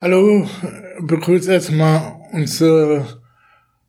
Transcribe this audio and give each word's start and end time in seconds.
Hallo, 0.00 0.48
begrüße 1.00 1.52
erstmal 1.52 2.20
unsere 2.30 3.20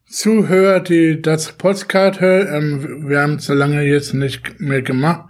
Zuhörer, 0.08 0.80
die 0.80 1.22
das 1.22 1.52
Podcast 1.52 2.20
hören. 2.20 2.48
Ähm, 2.52 3.10
wir 3.10 3.22
haben 3.22 3.36
es 3.36 3.46
so 3.46 3.54
lange 3.54 3.84
jetzt 3.84 4.16
nicht 4.16 4.60
mehr 4.60 4.82
gemacht 4.82 5.30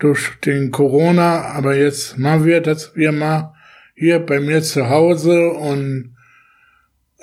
durch 0.00 0.30
den 0.44 0.72
Corona, 0.72 1.42
aber 1.42 1.76
jetzt 1.76 2.18
machen 2.18 2.44
wir 2.44 2.60
das 2.60 2.96
wir 2.96 3.12
mal 3.12 3.54
hier 3.94 4.18
bei 4.18 4.40
mir 4.40 4.62
zu 4.62 4.88
Hause 4.88 5.50
und 5.50 6.16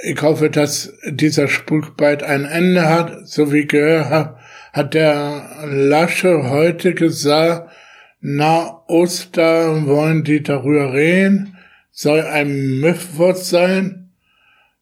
ich 0.02 0.22
hoffe, 0.22 0.50
dass 0.50 0.94
dieser 1.10 1.50
Spuk 1.50 1.98
bald 1.98 2.24
ein 2.24 2.46
Ende 2.46 2.88
hat. 2.88 3.28
So 3.28 3.52
wie 3.52 3.68
gehört 3.68 4.10
habe, 4.10 4.40
hat 4.72 4.94
der 4.94 5.66
Lasche 5.66 6.50
heute 6.50 6.94
gesagt, 6.94 7.70
na 8.22 8.82
Ostern 8.88 9.88
wollen 9.88 10.24
die 10.24 10.42
darüber 10.42 10.94
reden 10.94 11.57
soll 11.98 12.22
ein 12.22 12.80
Mischwort 12.80 13.40
sein. 13.40 14.12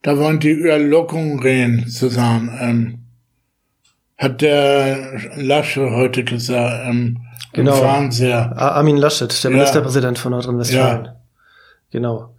Da 0.02 0.18
wollen 0.18 0.40
die 0.42 0.52
über 0.52 0.78
Lockung 0.78 1.40
reden 1.40 1.88
zusammen. 1.88 2.52
Ähm, 2.60 3.00
hat 4.18 4.42
der 4.42 5.22
Lasche 5.38 5.92
heute 5.92 6.26
gesagt 6.26 6.88
ähm, 6.88 7.22
genau. 7.54 7.73
im 7.73 7.80
Fernseher. 7.80 8.58
Armin 8.58 8.98
Laschet, 8.98 9.44
der 9.44 9.52
ja. 9.52 9.58
Ministerpräsident 9.58 10.20
von 10.20 10.32
Nordrhein-Westfalen. 10.34 11.06
Ja. 11.06 11.16
Genau. 11.90 12.36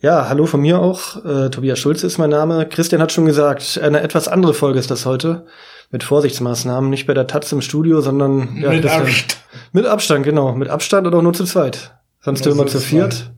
Ja, 0.00 0.28
hallo 0.28 0.46
von 0.46 0.60
mir 0.60 0.80
auch. 0.80 1.24
Äh, 1.24 1.50
Tobias 1.50 1.78
Schulze 1.78 2.08
ist 2.08 2.18
mein 2.18 2.30
Name. 2.30 2.66
Christian 2.68 3.00
hat 3.00 3.12
schon 3.12 3.26
gesagt, 3.26 3.78
eine 3.80 4.00
etwas 4.00 4.26
andere 4.26 4.54
Folge 4.54 4.80
ist 4.80 4.90
das 4.90 5.06
heute. 5.06 5.46
Mit 5.90 6.02
Vorsichtsmaßnahmen. 6.02 6.90
Nicht 6.90 7.06
bei 7.06 7.14
der 7.14 7.28
Taz 7.28 7.52
im 7.52 7.60
Studio, 7.60 8.00
sondern 8.00 8.56
ja, 8.56 8.70
mit 8.70 8.84
Abstand. 8.86 9.36
Mit 9.72 9.86
Abstand, 9.86 10.24
genau. 10.24 10.54
Mit 10.56 10.68
Abstand 10.68 11.06
oder 11.06 11.18
auch 11.18 11.22
nur 11.22 11.32
zu 11.32 11.44
zweit. 11.44 11.94
Sonst 12.20 12.44
immer 12.46 12.66
zu 12.66 12.80
viert. 12.80 13.33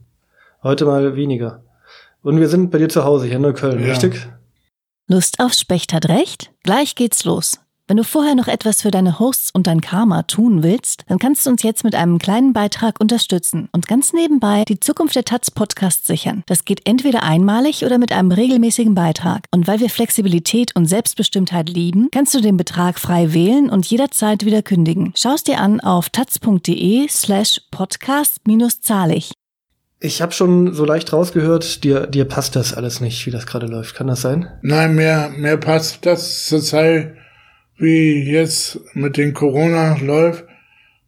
Heute 0.63 0.85
mal 0.85 1.15
weniger. 1.15 1.63
Und 2.23 2.39
wir 2.39 2.49
sind 2.49 2.71
bei 2.71 2.77
dir 2.77 2.89
zu 2.89 3.03
Hause 3.03 3.25
hier 3.27 3.35
in 3.35 3.43
Neukölln, 3.43 3.81
ja. 3.81 3.89
richtig? 3.89 4.27
Lust 5.07 5.39
auf 5.39 5.53
Specht 5.53 5.93
hat 5.93 6.09
recht? 6.09 6.51
Gleich 6.63 6.95
geht's 6.95 7.23
los. 7.23 7.59
Wenn 7.89 7.95
du 7.95 8.03
vorher 8.03 8.35
noch 8.35 8.49
etwas 8.49 8.81
für 8.81 8.91
deine 8.91 9.17
Hosts 9.17 9.51
und 9.51 9.65
dein 9.65 9.79
Karma 9.79 10.23
tun 10.23 10.61
willst, 10.61 11.03
dann 11.07 11.19
kannst 11.19 11.45
du 11.45 11.51
uns 11.51 11.63
jetzt 11.63 11.85
mit 11.85 11.95
einem 11.95 12.19
kleinen 12.19 12.51
Beitrag 12.51 12.99
unterstützen 12.99 13.69
und 13.71 13.87
ganz 13.87 14.11
nebenbei 14.11 14.65
die 14.65 14.81
Zukunft 14.81 15.15
der 15.15 15.23
Taz 15.23 15.51
Podcast 15.51 16.05
sichern. 16.05 16.43
Das 16.47 16.65
geht 16.65 16.85
entweder 16.85 17.23
einmalig 17.23 17.85
oder 17.85 17.97
mit 17.97 18.11
einem 18.11 18.33
regelmäßigen 18.33 18.93
Beitrag. 18.93 19.45
Und 19.51 19.67
weil 19.69 19.79
wir 19.79 19.89
Flexibilität 19.89 20.75
und 20.75 20.87
Selbstbestimmtheit 20.87 21.69
lieben, 21.69 22.09
kannst 22.11 22.35
du 22.35 22.41
den 22.41 22.57
Betrag 22.57 22.99
frei 22.99 23.33
wählen 23.33 23.69
und 23.69 23.85
jederzeit 23.85 24.43
wieder 24.43 24.63
kündigen. 24.63 25.13
Schau 25.15 25.35
es 25.35 25.45
dir 25.45 25.61
an 25.61 25.79
auf 25.79 26.09
taz.de 26.09 27.07
slash 27.07 27.61
podcast-zahlig. 27.71 29.31
Ich 29.99 30.21
habe 30.21 30.31
schon 30.31 30.73
so 30.73 30.85
leicht 30.85 31.11
rausgehört, 31.11 31.83
dir, 31.83 32.05
dir 32.05 32.25
passt 32.25 32.55
das 32.55 32.73
alles 32.73 33.01
nicht, 33.01 33.25
wie 33.25 33.31
das 33.31 33.47
gerade 33.47 33.65
läuft. 33.65 33.95
Kann 33.95 34.07
das 34.07 34.21
sein? 34.21 34.47
Nein, 34.61 34.95
mehr, 34.95 35.29
mehr 35.35 35.57
passt 35.57 36.05
das 36.05 36.45
zur 36.45 36.61
Zeit, 36.61 37.15
wie 37.77 38.23
jetzt 38.23 38.79
mit 38.93 39.17
den 39.17 39.33
Corona 39.33 39.97
läuft, 39.97 40.45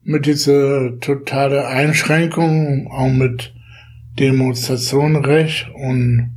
mit 0.03 0.25
dieser 0.25 0.99
totale 0.99 1.67
Einschränkung, 1.67 2.89
auch 2.91 3.11
mit 3.11 3.53
Demonstrationenrecht 4.17 5.69
und, 5.75 6.31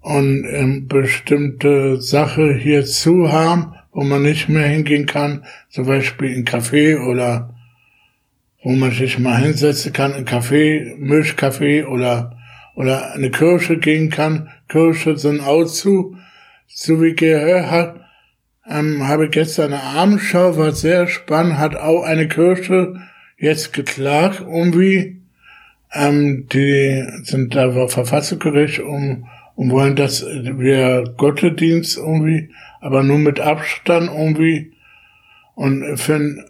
und 0.00 0.46
ähm, 0.46 0.88
bestimmte 0.88 2.02
Sache 2.02 2.54
hier 2.54 2.84
zu 2.84 3.32
haben, 3.32 3.72
wo 3.92 4.04
man 4.04 4.22
nicht 4.22 4.50
mehr 4.50 4.66
hingehen 4.66 5.06
kann, 5.06 5.44
zum 5.70 5.86
Beispiel 5.86 6.34
in 6.34 6.44
Café 6.44 7.00
oder 7.00 7.53
wo 8.64 8.72
man 8.72 8.90
sich 8.92 9.18
mal 9.18 9.36
hinsetzen 9.36 9.92
kann, 9.92 10.14
ein 10.14 10.24
Kaffee, 10.24 10.96
Milchkaffee 10.98 11.84
oder, 11.84 12.36
oder 12.74 13.12
eine 13.12 13.30
Kirche 13.30 13.76
gehen 13.76 14.10
kann. 14.10 14.48
Kirche 14.68 15.18
sind 15.18 15.40
auch 15.40 15.66
zu. 15.66 16.16
So 16.66 17.00
wie 17.02 17.14
gehört 17.14 17.70
hat, 17.70 18.00
ähm, 18.68 19.06
habe 19.06 19.28
gestern 19.28 19.74
eine 19.74 19.82
Abendschau, 19.82 20.56
war 20.56 20.72
sehr 20.72 21.06
spannend, 21.06 21.58
hat 21.58 21.76
auch 21.76 22.02
eine 22.04 22.26
Kirche 22.26 22.94
jetzt 23.36 23.74
geklagt, 23.74 24.40
irgendwie. 24.40 25.20
Ähm, 25.92 26.48
die 26.50 27.06
sind 27.22 27.54
da 27.54 27.70
vor 27.70 27.90
Verfassungsgericht 27.90 28.80
um, 28.80 29.28
und 29.56 29.70
wollen, 29.70 29.94
dass 29.94 30.24
wir 30.24 31.04
Gottesdienst 31.18 31.98
irgendwie, 31.98 32.50
aber 32.80 33.02
nur 33.02 33.18
mit 33.18 33.40
Abstand 33.40 34.10
irgendwie. 34.10 34.72
Und 35.54 35.98
für 35.98 36.46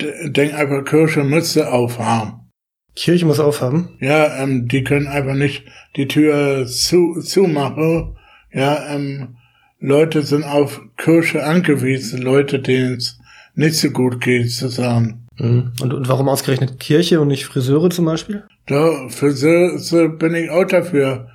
denk 0.00 0.54
einfach, 0.54 0.84
Kirche 0.84 1.24
müsste 1.24 1.72
aufhaben. 1.72 2.50
Kirche 2.94 3.26
muss 3.26 3.40
aufhaben? 3.40 3.96
Ja, 4.00 4.42
ähm, 4.42 4.66
die 4.66 4.82
können 4.82 5.06
einfach 5.06 5.34
nicht 5.34 5.64
die 5.96 6.08
Tür 6.08 6.66
zu, 6.66 7.20
zumachen. 7.20 8.16
Ja, 8.52 8.94
ähm, 8.94 9.36
Leute 9.78 10.22
sind 10.22 10.44
auf 10.44 10.80
Kirche 10.96 11.44
angewiesen, 11.44 12.22
Leute, 12.22 12.58
denen 12.58 12.96
es 12.96 13.18
nicht 13.54 13.76
so 13.76 13.90
gut 13.90 14.20
geht, 14.20 14.50
zusammen. 14.50 15.26
Mhm. 15.38 15.72
Und, 15.80 15.94
und 15.94 16.08
warum 16.08 16.28
ausgerechnet 16.28 16.80
Kirche 16.80 17.20
und 17.20 17.28
nicht 17.28 17.44
Friseure 17.44 17.90
zum 17.90 18.04
Beispiel? 18.04 18.44
Da, 18.66 19.08
Friseure 19.08 20.08
bin 20.08 20.34
ich 20.34 20.50
auch 20.50 20.64
dafür, 20.64 21.28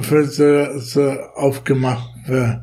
für 0.00 0.24
so, 0.24 0.78
so 0.78 1.10
aufgemacht 1.34 2.08
wird. 2.26 2.60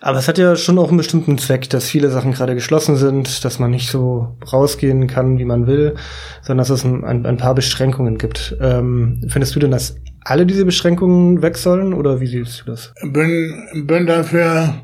Aber 0.00 0.18
es 0.18 0.28
hat 0.28 0.38
ja 0.38 0.56
schon 0.56 0.78
auch 0.78 0.88
einen 0.88 0.96
bestimmten 0.96 1.38
Zweck, 1.38 1.68
dass 1.70 1.88
viele 1.88 2.10
Sachen 2.10 2.32
gerade 2.32 2.54
geschlossen 2.54 2.96
sind, 2.96 3.44
dass 3.44 3.58
man 3.58 3.70
nicht 3.70 3.90
so 3.90 4.36
rausgehen 4.52 5.06
kann, 5.06 5.38
wie 5.38 5.44
man 5.44 5.66
will, 5.66 5.96
sondern 6.42 6.58
dass 6.58 6.70
es 6.70 6.84
ein, 6.84 7.04
ein, 7.04 7.26
ein 7.26 7.36
paar 7.36 7.54
Beschränkungen 7.54 8.18
gibt. 8.18 8.56
Ähm, 8.60 9.22
findest 9.28 9.54
du 9.54 9.60
denn, 9.60 9.70
dass 9.70 9.96
alle 10.22 10.46
diese 10.46 10.64
Beschränkungen 10.64 11.42
weg 11.42 11.56
sollen 11.56 11.94
oder 11.94 12.20
wie 12.20 12.26
siehst 12.26 12.62
du 12.62 12.70
das? 12.72 12.92
Bin, 13.02 13.86
bin 13.86 14.06
dafür, 14.06 14.82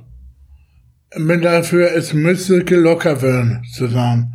bin 1.17 1.43
dafür, 1.43 1.91
es 1.95 2.13
müsste 2.13 2.65
gelockert 2.65 3.23
werden 3.23 3.65
zusammen. 3.73 4.35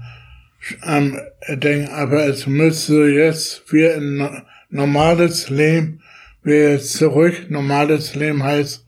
Ähm, 0.86 1.18
denk, 1.50 1.90
aber 1.92 2.26
es 2.26 2.46
müsste 2.48 3.06
jetzt 3.06 3.72
wir 3.72 3.96
ein 3.96 4.44
normales 4.70 5.50
Leben, 5.50 6.02
wir 6.44 6.80
zurück, 6.80 7.50
normales 7.50 8.16
Leben 8.16 8.44
heißt, 8.44 8.87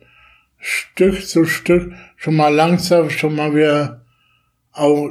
Stück 0.60 1.26
zu 1.26 1.46
Stück 1.46 1.94
schon 2.18 2.36
mal 2.36 2.54
langsam, 2.54 3.10
schon 3.10 3.36
mal 3.36 3.56
wir 3.56 4.06
auch 4.72 5.10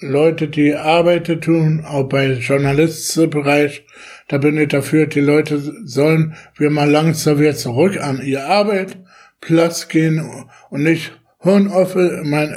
Leute, 0.00 0.48
die 0.48 0.74
Arbeiter 0.74 1.40
tun, 1.40 1.84
auch 1.86 2.08
bei 2.08 2.32
Journalistenbereich, 2.32 3.86
da 4.28 4.38
bin 4.38 4.58
ich 4.58 4.68
dafür, 4.68 5.06
die 5.06 5.20
Leute 5.20 5.60
sollen 5.84 6.34
wir 6.56 6.70
mal 6.70 6.90
langsam 6.90 7.38
wieder 7.38 7.54
zurück 7.54 8.00
an 8.00 8.20
ihr 8.20 8.44
Arbeitsplatz 8.46 9.88
gehen 9.88 10.46
und 10.70 10.82
nicht 10.82 11.12
Homeoffice, 11.44 12.22
mein, 12.24 12.52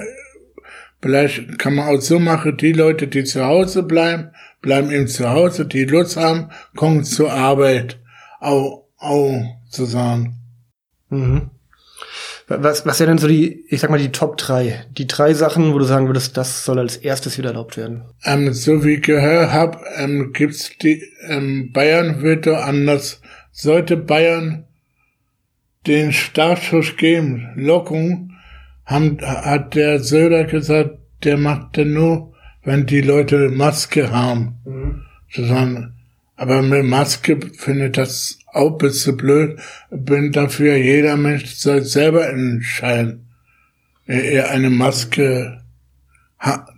vielleicht 1.02 1.60
kann 1.60 1.76
man 1.76 1.88
auch 1.88 2.02
so 2.02 2.20
machen, 2.20 2.58
die 2.58 2.74
Leute, 2.74 3.08
die 3.08 3.24
zu 3.24 3.46
Hause 3.46 3.84
bleiben, 3.84 4.32
bleiben 4.62 4.92
eben 4.92 5.08
zu 5.08 5.30
Hause, 5.30 5.66
die 5.66 5.86
Lust 5.86 6.18
haben, 6.18 6.50
kommen 6.76 7.04
zur 7.04 7.32
Arbeit, 7.32 8.00
auch, 8.40 8.88
auch 8.98 9.44
zusammen. 9.70 10.40
Mhm. 11.10 11.52
Was, 12.48 12.86
was 12.86 13.00
wären 13.00 13.10
denn 13.10 13.18
so 13.18 13.28
die, 13.28 13.66
ich 13.70 13.82
sag 13.82 13.90
mal, 13.90 13.98
die 13.98 14.12
Top 14.12 14.38
drei? 14.38 14.86
Die 14.92 15.08
drei 15.08 15.34
Sachen, 15.34 15.74
wo 15.74 15.80
du 15.80 15.86
sagen 15.86 16.08
würdest, 16.08 16.38
das 16.38 16.64
soll 16.64 16.78
als 16.78 16.96
erstes 16.96 17.38
wieder 17.38 17.50
erlaubt 17.50 17.76
werden? 17.76 18.04
Ähm, 18.24 18.54
so 18.54 18.84
wie 18.84 18.96
ich 18.96 19.02
gehört 19.02 19.52
habe, 19.52 19.80
ähm, 19.98 20.32
gibt's 20.32 20.72
die, 20.82 21.02
ähm, 21.28 21.72
Bayern 21.72 22.22
wird 22.22 22.46
doch 22.46 22.58
anders. 22.58 23.22
Sollte 23.52 23.98
Bayern 23.98 24.66
den 25.88 26.12
Startschuss 26.12 26.98
geben, 26.98 27.50
Lockung, 27.56 28.32
haben, 28.86 29.18
hat 29.22 29.74
der 29.74 30.00
Söder 30.00 30.44
gesagt, 30.44 31.00
der 31.24 31.38
macht 31.38 31.78
denn 31.78 31.94
nur, 31.94 32.34
wenn 32.64 32.86
die 32.86 33.02
Leute 33.02 33.50
Maske 33.50 34.12
haben. 34.12 34.60
Mhm. 34.66 35.02
Zusammen. 35.32 35.95
Aber 36.36 36.62
mit 36.62 36.84
Maske 36.84 37.40
findet 37.58 37.98
das 37.98 38.40
auch 38.48 38.74
ein 38.74 38.78
bisschen 38.78 39.18
blöd. 39.18 39.60
Bin 39.90 40.32
dafür, 40.32 40.76
jeder 40.76 41.16
Mensch 41.16 41.56
soll 41.56 41.84
selber 41.84 42.28
entscheiden, 42.28 43.28
er 44.06 44.52
eine 44.52 44.70
Maske 44.70 45.62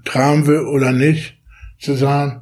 tragen 0.06 0.48
will 0.48 0.62
oder 0.62 0.92
nicht, 0.92 1.38
zu 1.80 1.95
sagen. 1.95 2.42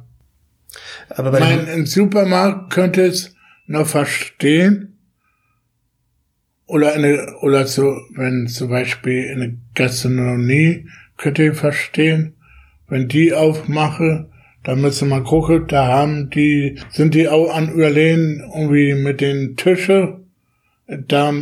Aber 1.08 1.30
bei 1.30 1.40
mein, 1.40 1.66
im 1.66 1.86
Supermarkt 1.86 2.72
könnte 2.72 3.02
es 3.02 3.34
noch 3.66 3.86
verstehen, 3.86 4.96
oder 6.66 6.94
eine, 6.94 7.36
oder 7.42 7.66
so, 7.66 7.96
wenn 8.14 8.48
zum 8.48 8.70
Beispiel 8.70 9.30
eine 9.32 9.58
Gastronomie 9.74 10.88
könnte 11.16 11.44
ich 11.44 11.56
verstehen, 11.56 12.34
wenn 12.88 13.08
die 13.08 13.32
aufmache, 13.32 14.28
da 14.66 14.74
müssen 14.74 15.10
wir 15.10 15.20
gucken, 15.20 15.68
da 15.68 15.86
haben 15.86 16.28
die, 16.30 16.76
sind 16.90 17.14
die 17.14 17.28
auch 17.28 17.54
an 17.54 17.72
Überlehen 17.72 18.40
irgendwie 18.52 18.94
mit 18.94 19.20
den 19.20 19.54
Tische. 19.54 20.18
Da, 20.88 21.32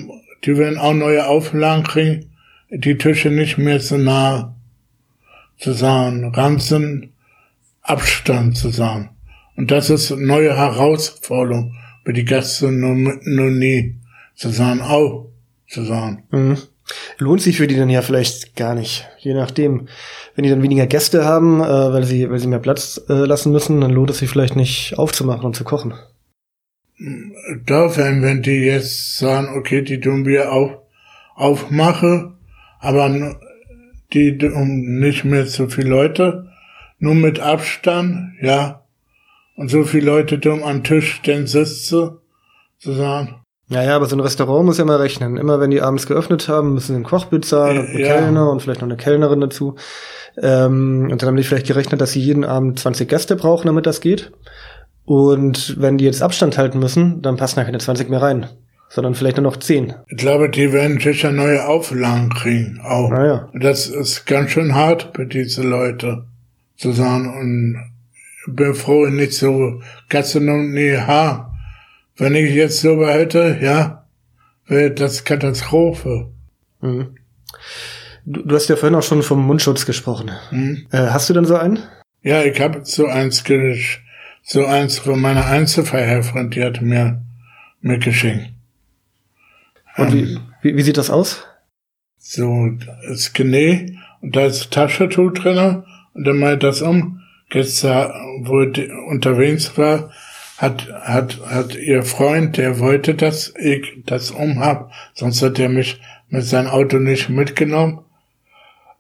die 0.44 0.58
werden 0.58 0.76
auch 0.76 0.92
neue 0.92 1.26
Auflagen 1.26 1.84
kriegen, 1.84 2.32
die 2.68 2.98
Tische 2.98 3.30
nicht 3.30 3.56
mehr 3.56 3.80
so 3.80 3.96
nah 3.96 4.54
zu 5.56 5.72
sagen, 5.72 6.32
ganzen 6.32 7.14
Abstand 7.80 8.58
zu 8.58 8.68
sagen. 8.68 9.08
Und 9.56 9.70
das 9.70 9.88
ist 9.88 10.12
eine 10.12 10.26
neue 10.26 10.54
Herausforderung, 10.54 11.74
bei 12.04 12.12
die 12.12 12.26
Gastronomie 12.26 13.96
zu 14.34 14.50
sagen, 14.50 14.82
auch 14.82 15.30
zu 15.66 15.82
sagen. 15.84 16.24
Mhm. 16.30 16.58
Lohnt 17.18 17.40
sich 17.40 17.56
für 17.56 17.66
die 17.66 17.76
dann 17.76 17.88
ja 17.88 18.02
vielleicht 18.02 18.56
gar 18.56 18.74
nicht. 18.74 19.06
Je 19.18 19.34
nachdem. 19.34 19.88
Wenn 20.34 20.44
die 20.44 20.50
dann 20.50 20.62
weniger 20.62 20.86
Gäste 20.86 21.24
haben, 21.24 21.60
äh, 21.60 21.66
weil 21.66 22.04
sie, 22.04 22.28
weil 22.28 22.38
sie 22.38 22.48
mehr 22.48 22.58
Platz 22.58 23.00
äh, 23.08 23.12
lassen 23.12 23.52
müssen, 23.52 23.80
dann 23.80 23.90
lohnt 23.90 24.10
es 24.10 24.18
sich 24.18 24.28
vielleicht 24.28 24.56
nicht 24.56 24.98
aufzumachen 24.98 25.44
und 25.44 25.56
zu 25.56 25.64
kochen. 25.64 25.94
Da, 27.66 27.96
wenn, 27.96 28.22
wenn 28.22 28.42
die 28.42 28.64
jetzt 28.64 29.18
sagen, 29.18 29.56
okay, 29.56 29.82
die 29.82 30.00
tun 30.00 30.26
wir 30.26 30.52
auf, 30.52 30.72
aufmache, 31.34 32.32
aber 32.80 33.36
die 34.12 34.38
um 34.54 35.00
nicht 35.00 35.24
mehr 35.24 35.46
so 35.46 35.68
viele 35.68 35.88
Leute, 35.88 36.50
nur 36.98 37.14
mit 37.14 37.40
Abstand, 37.40 38.34
ja, 38.40 38.84
und 39.56 39.68
so 39.68 39.84
viele 39.84 40.06
Leute 40.06 40.38
dumm 40.38 40.62
am 40.62 40.84
Tisch 40.84 41.20
denn 41.22 41.46
sitze, 41.46 42.20
zu 42.78 42.92
sagen. 42.92 43.43
Ja, 43.68 43.82
ja, 43.82 43.96
aber 43.96 44.06
so 44.06 44.16
ein 44.16 44.20
Restaurant 44.20 44.66
muss 44.66 44.78
ja 44.78 44.84
mal 44.84 44.96
rechnen. 44.98 45.36
Immer 45.36 45.58
wenn 45.58 45.70
die 45.70 45.80
abends 45.80 46.06
geöffnet 46.06 46.48
haben, 46.48 46.74
müssen 46.74 46.88
sie 46.88 46.94
einen 46.96 47.04
Koch 47.04 47.26
bezahlen 47.26 47.78
und 47.78 47.88
einen 47.88 47.98
ja. 47.98 48.14
Kellner 48.14 48.50
und 48.50 48.60
vielleicht 48.60 48.82
noch 48.82 48.88
eine 48.88 48.96
Kellnerin 48.96 49.40
dazu. 49.40 49.76
Ähm, 50.36 51.08
und 51.10 51.22
dann 51.22 51.28
haben 51.28 51.36
die 51.36 51.44
vielleicht 51.44 51.66
gerechnet, 51.66 52.00
dass 52.00 52.12
sie 52.12 52.20
jeden 52.20 52.44
Abend 52.44 52.78
20 52.78 53.08
Gäste 53.08 53.36
brauchen, 53.36 53.66
damit 53.66 53.86
das 53.86 54.00
geht. 54.00 54.32
Und 55.06 55.80
wenn 55.80 55.98
die 55.98 56.04
jetzt 56.04 56.22
Abstand 56.22 56.58
halten 56.58 56.78
müssen, 56.78 57.22
dann 57.22 57.36
passen 57.36 57.56
da 57.56 57.64
keine 57.64 57.78
20 57.78 58.08
mehr 58.08 58.22
rein, 58.22 58.48
sondern 58.88 59.14
vielleicht 59.14 59.36
nur 59.36 59.44
noch 59.44 59.56
10. 59.56 59.94
Ich 60.08 60.16
glaube, 60.16 60.50
die 60.50 60.72
werden 60.72 60.98
sicher 60.98 61.30
neue 61.30 61.66
Auflagen 61.66 62.30
kriegen, 62.30 62.80
auch. 62.82 63.10
Naja. 63.10 63.48
Das 63.54 63.86
ist 63.86 64.26
ganz 64.26 64.50
schön 64.50 64.74
hart 64.74 65.10
für 65.14 65.26
diese 65.26 65.62
Leute 65.62 66.24
zu 66.76 66.92
sagen 66.92 67.34
und 67.38 68.54
bin 68.54 68.74
froh, 68.74 69.06
nicht 69.06 69.34
so 69.34 69.80
Gastronomie 70.08 70.96
ha. 70.96 71.53
Wenn 72.16 72.34
ich 72.34 72.54
jetzt 72.54 72.80
so 72.80 73.06
hätte, 73.06 73.58
ja, 73.60 74.06
wäre 74.66 74.92
das 74.92 75.24
Katastrophe. 75.24 76.30
Mhm. 76.80 77.16
Du, 78.24 78.42
du, 78.42 78.54
hast 78.54 78.68
ja 78.68 78.76
vorhin 78.76 78.96
auch 78.96 79.02
schon 79.02 79.22
vom 79.22 79.44
Mundschutz 79.44 79.84
gesprochen. 79.84 80.30
Mhm. 80.50 80.86
Äh, 80.90 81.08
hast 81.08 81.28
du 81.28 81.34
denn 81.34 81.44
so 81.44 81.56
einen? 81.56 81.80
Ja, 82.22 82.42
ich 82.42 82.58
habe 82.60 82.80
so 82.84 83.06
eins, 83.06 83.44
so 84.42 84.64
eins 84.64 84.98
von 84.98 85.20
meiner 85.20 85.46
Einzelverhelferin, 85.46 86.50
die 86.50 86.62
hat 86.64 86.80
mir 86.80 87.22
mitgeschenkt. 87.80 88.50
Und 89.96 90.12
ähm, 90.12 90.40
wie, 90.62 90.70
wie, 90.70 90.76
wie 90.76 90.82
sieht 90.82 90.96
das 90.96 91.10
aus? 91.10 91.44
So, 92.18 92.70
das 93.06 93.32
Knie 93.34 93.98
und 94.22 94.34
da 94.34 94.46
ist 94.46 94.70
Taschentuch 94.70 95.32
drin 95.32 95.84
und 96.14 96.24
dann 96.24 96.38
meint 96.38 96.62
das 96.62 96.80
um. 96.80 97.20
Gestern, 97.50 98.10
wo 98.44 98.62
ich 98.62 98.90
unterwegs 99.08 99.76
war, 99.76 100.10
hat, 100.56 100.88
hat, 101.02 101.40
hat 101.46 101.74
ihr 101.74 102.02
Freund, 102.02 102.56
der 102.56 102.78
wollte, 102.78 103.14
dass 103.14 103.52
ich 103.58 104.02
das 104.06 104.30
umhab, 104.30 104.92
sonst 105.14 105.42
hat 105.42 105.58
er 105.58 105.68
mich 105.68 106.00
mit 106.28 106.44
seinem 106.44 106.68
Auto 106.68 106.98
nicht 106.98 107.28
mitgenommen. 107.28 108.00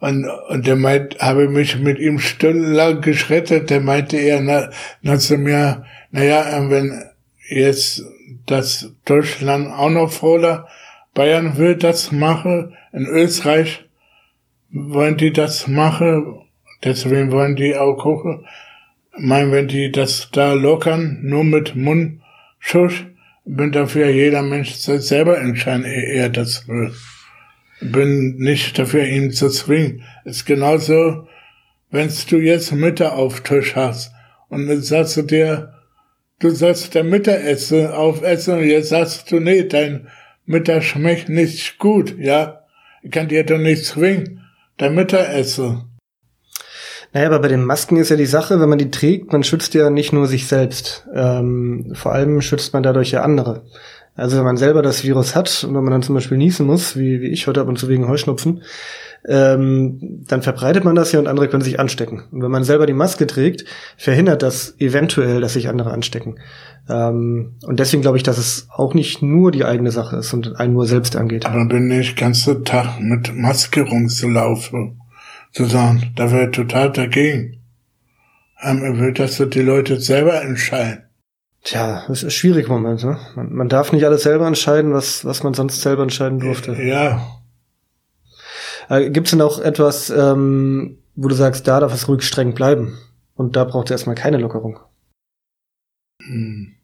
Und, 0.00 0.26
und 0.48 0.66
der 0.66 0.76
meint, 0.76 1.18
habe 1.18 1.48
mich 1.48 1.78
mit 1.78 1.98
ihm 1.98 2.18
stundenlang 2.18 3.00
geschrettet, 3.00 3.70
der 3.70 3.80
meinte 3.80 4.16
er 4.16 4.40
na, 4.40 4.70
na 5.00 5.18
zu 5.18 5.38
mir, 5.38 5.84
naja, 6.10 6.44
wenn 6.68 7.02
jetzt 7.48 8.02
das 8.46 8.92
Deutschland 9.04 9.72
auch 9.72 9.90
noch 9.90 10.10
voller, 10.10 10.68
Bayern 11.14 11.56
will 11.56 11.76
das 11.76 12.12
machen, 12.12 12.76
in 12.92 13.06
Österreich 13.06 13.84
wollen 14.70 15.16
die 15.16 15.32
das 15.32 15.68
machen, 15.68 16.42
deswegen 16.82 17.30
wollen 17.30 17.56
die 17.56 17.76
auch 17.76 17.96
gucken. 17.96 18.46
Ich 19.16 19.24
meine, 19.24 19.52
wenn 19.52 19.68
die 19.68 19.92
das 19.92 20.28
da 20.32 20.52
lockern, 20.52 21.20
nur 21.22 21.44
mit 21.44 21.76
Mundschutz, 21.76 23.04
bin 23.44 23.72
dafür 23.72 24.08
jeder 24.08 24.42
Mensch 24.42 24.72
selber 24.74 25.38
entscheiden, 25.38 25.84
er 25.84 26.30
das 26.30 26.66
will 26.66 26.92
bin 27.80 28.36
nicht 28.36 28.78
dafür, 28.78 29.04
ihn 29.04 29.30
zu 29.30 29.48
zwingen. 29.48 30.02
Ist 30.24 30.46
genauso, 30.46 31.28
wenn 31.90 32.10
du 32.28 32.38
jetzt 32.38 32.72
Mittag 32.72 33.12
auf 33.12 33.40
Tisch 33.40 33.76
hast 33.76 34.12
und 34.48 34.66
dann 34.66 34.82
sagst 34.82 35.16
du 35.16 35.22
dir, 35.22 35.74
du 36.40 36.50
sollst 36.50 36.94
der 36.94 37.04
Mittagessen 37.04 37.88
aufessen 37.88 38.58
und 38.58 38.64
jetzt 38.64 38.88
sagst 38.88 39.30
du, 39.30 39.40
nee, 39.40 39.64
dein 39.64 40.08
Mittag 40.46 40.82
schmeckt 40.82 41.28
nicht 41.28 41.78
gut, 41.78 42.16
ja. 42.18 42.60
Ich 43.02 43.10
kann 43.10 43.28
dir 43.28 43.44
doch 43.44 43.58
nicht 43.58 43.84
zwingen, 43.84 44.44
dein 44.78 44.94
Mittagessen. 44.94 45.84
Naja, 47.14 47.28
aber 47.28 47.38
bei 47.38 47.48
den 47.48 47.64
Masken 47.64 47.96
ist 47.96 48.10
ja 48.10 48.16
die 48.16 48.26
Sache, 48.26 48.60
wenn 48.60 48.68
man 48.68 48.78
die 48.78 48.90
trägt, 48.90 49.32
man 49.32 49.44
schützt 49.44 49.72
ja 49.72 49.88
nicht 49.88 50.12
nur 50.12 50.26
sich 50.26 50.48
selbst. 50.48 51.06
Ähm, 51.14 51.92
vor 51.94 52.12
allem 52.12 52.40
schützt 52.40 52.72
man 52.72 52.82
dadurch 52.82 53.12
ja 53.12 53.22
andere. 53.22 53.62
Also 54.16 54.36
wenn 54.36 54.44
man 54.44 54.56
selber 54.56 54.82
das 54.82 55.04
Virus 55.04 55.36
hat 55.36 55.64
und 55.64 55.76
wenn 55.76 55.84
man 55.84 55.92
dann 55.92 56.02
zum 56.02 56.16
Beispiel 56.16 56.38
niesen 56.38 56.66
muss, 56.66 56.96
wie, 56.96 57.20
wie 57.20 57.28
ich 57.28 57.46
heute 57.46 57.60
ab 57.60 57.68
und 57.68 57.78
zu 57.78 57.88
wegen 57.88 58.08
Heuschnupfen, 58.08 58.62
ähm, 59.26 60.24
dann 60.26 60.42
verbreitet 60.42 60.84
man 60.84 60.96
das 60.96 61.12
ja 61.12 61.20
und 61.20 61.28
andere 61.28 61.48
können 61.48 61.62
sich 61.62 61.78
anstecken. 61.78 62.24
Und 62.32 62.42
wenn 62.42 62.50
man 62.50 62.64
selber 62.64 62.86
die 62.86 62.92
Maske 62.92 63.28
trägt, 63.28 63.64
verhindert 63.96 64.42
das 64.42 64.74
eventuell, 64.78 65.40
dass 65.40 65.54
sich 65.54 65.68
andere 65.68 65.92
anstecken. 65.92 66.40
Ähm, 66.88 67.54
und 67.64 67.78
deswegen 67.78 68.02
glaube 68.02 68.16
ich, 68.16 68.24
dass 68.24 68.38
es 68.38 68.66
auch 68.70 68.92
nicht 68.92 69.22
nur 69.22 69.52
die 69.52 69.64
eigene 69.64 69.92
Sache 69.92 70.16
ist 70.16 70.34
und 70.34 70.56
einen 70.60 70.74
nur 70.74 70.86
selbst 70.86 71.16
angeht. 71.16 71.46
Aber 71.46 71.64
bin 71.64 71.90
ich 71.92 72.16
ganze 72.16 72.64
Tag 72.64 73.00
mit 73.00 73.34
Maske 73.34 73.82
rumzulaufen, 73.82 75.00
zu 75.54 75.64
sagen, 75.66 76.12
da 76.16 76.30
wäre 76.32 76.50
total 76.50 76.92
dagegen. 76.92 77.60
Ähm, 78.60 78.82
er 78.82 78.98
will, 78.98 79.12
dass 79.12 79.36
die 79.36 79.60
Leute 79.60 80.00
selber 80.00 80.42
entscheiden. 80.42 81.04
Tja, 81.62 82.04
es 82.10 82.22
ist 82.22 82.34
schwierig 82.34 82.66
im 82.66 82.72
Moment. 82.72 83.02
Ne? 83.04 83.18
Man, 83.36 83.52
man 83.52 83.68
darf 83.68 83.92
nicht 83.92 84.04
alles 84.04 84.24
selber 84.24 84.46
entscheiden, 84.46 84.92
was, 84.92 85.24
was 85.24 85.42
man 85.42 85.54
sonst 85.54 85.80
selber 85.80 86.02
entscheiden 86.02 86.40
durfte. 86.40 86.74
Ja. 86.82 87.40
Äh, 88.88 89.10
Gibt 89.10 89.28
es 89.28 89.30
denn 89.30 89.40
auch 89.40 89.60
etwas, 89.60 90.10
ähm, 90.10 90.98
wo 91.14 91.28
du 91.28 91.34
sagst, 91.34 91.66
da 91.66 91.80
darf 91.80 91.94
es 91.94 92.08
ruhig 92.08 92.22
streng 92.22 92.54
bleiben? 92.54 92.98
Und 93.34 93.56
da 93.56 93.64
braucht 93.64 93.86
es 93.86 93.92
erstmal 93.92 94.16
keine 94.16 94.38
Lockerung. 94.38 94.80
Hm. 96.22 96.74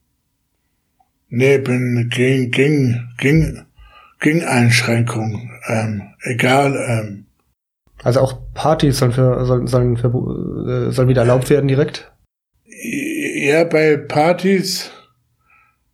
Nee, 1.29 1.59
bin 1.59 2.09
gegen, 2.11 2.51
gegen, 2.51 3.15
gegen, 3.19 3.67
gegen 4.19 4.45
Einschränkungen. 4.45 5.61
Ähm, 5.69 6.15
egal. 6.23 6.77
Ähm. 6.77 7.27
Also 8.03 8.21
auch 8.21 8.39
Partys 8.55 8.99
sollen, 8.99 9.13
für, 9.13 9.45
sollen, 9.45 9.67
sollen, 9.67 9.97
für, 9.97 10.09
äh, 10.09 10.91
sollen 10.91 11.09
wieder 11.09 11.23
erlaubt 11.23 11.51
werden 11.51 11.69
direkt? 11.69 12.11
Ja, 12.65 13.65
bei 13.65 13.97
Partys, 13.97 14.91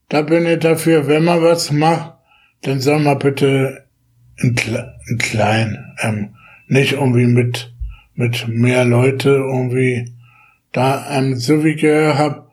da 0.09 0.23
bin 0.23 0.47
ich 0.47 0.61
dafür, 0.61 1.09
wenn 1.09 1.25
man 1.25 1.43
was 1.43 1.73
macht, 1.73 2.15
dann 2.63 2.81
soll 2.81 3.01
man 3.01 3.19
bitte 3.19 3.87
in, 4.37 4.57
in 5.09 5.19
klein, 5.19 5.95
ähm, 6.01 6.35
nicht 6.69 6.93
irgendwie 6.93 7.27
mit, 7.27 7.75
mit 8.15 8.47
mehr 8.49 8.85
Leute 8.85 9.31
irgendwie 9.31 10.13
da, 10.73 11.07
ähm, 11.11 11.37
so 11.37 11.65
wie 11.65 11.71
ich 11.71 11.81
gehört 11.81 12.19
hab, 12.19 12.53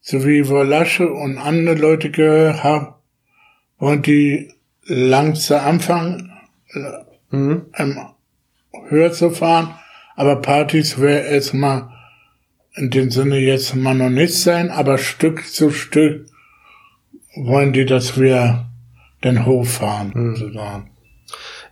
so 0.00 0.24
wie 0.24 0.48
Wolasche 0.48 1.10
und 1.10 1.38
andere 1.38 1.76
Leute 1.76 2.10
gehört 2.10 2.62
hab, 2.62 3.02
wollen 3.78 4.02
die 4.02 4.52
langsam 4.84 5.64
anfangen, 5.64 6.32
mhm. 7.30 7.66
ähm, 7.74 7.98
höher 8.88 9.12
zu 9.12 9.30
fahren, 9.30 9.74
aber 10.16 10.36
Partys 10.36 11.00
wäre 11.00 11.26
erstmal 11.26 11.88
in 12.74 12.90
dem 12.90 13.10
Sinne 13.10 13.38
jetzt 13.38 13.74
mal 13.74 13.94
noch 13.94 14.10
nicht 14.10 14.34
sein, 14.34 14.70
aber 14.70 14.98
Stück 14.98 15.46
zu 15.46 15.70
Stück 15.70 16.26
wollen 17.36 17.72
die, 17.72 17.86
dass 17.86 18.18
wir 18.18 18.66
den 19.24 19.46
Hof 19.46 19.74
fahren, 19.74 20.12
mhm. 20.14 20.36
sozusagen. 20.36 20.90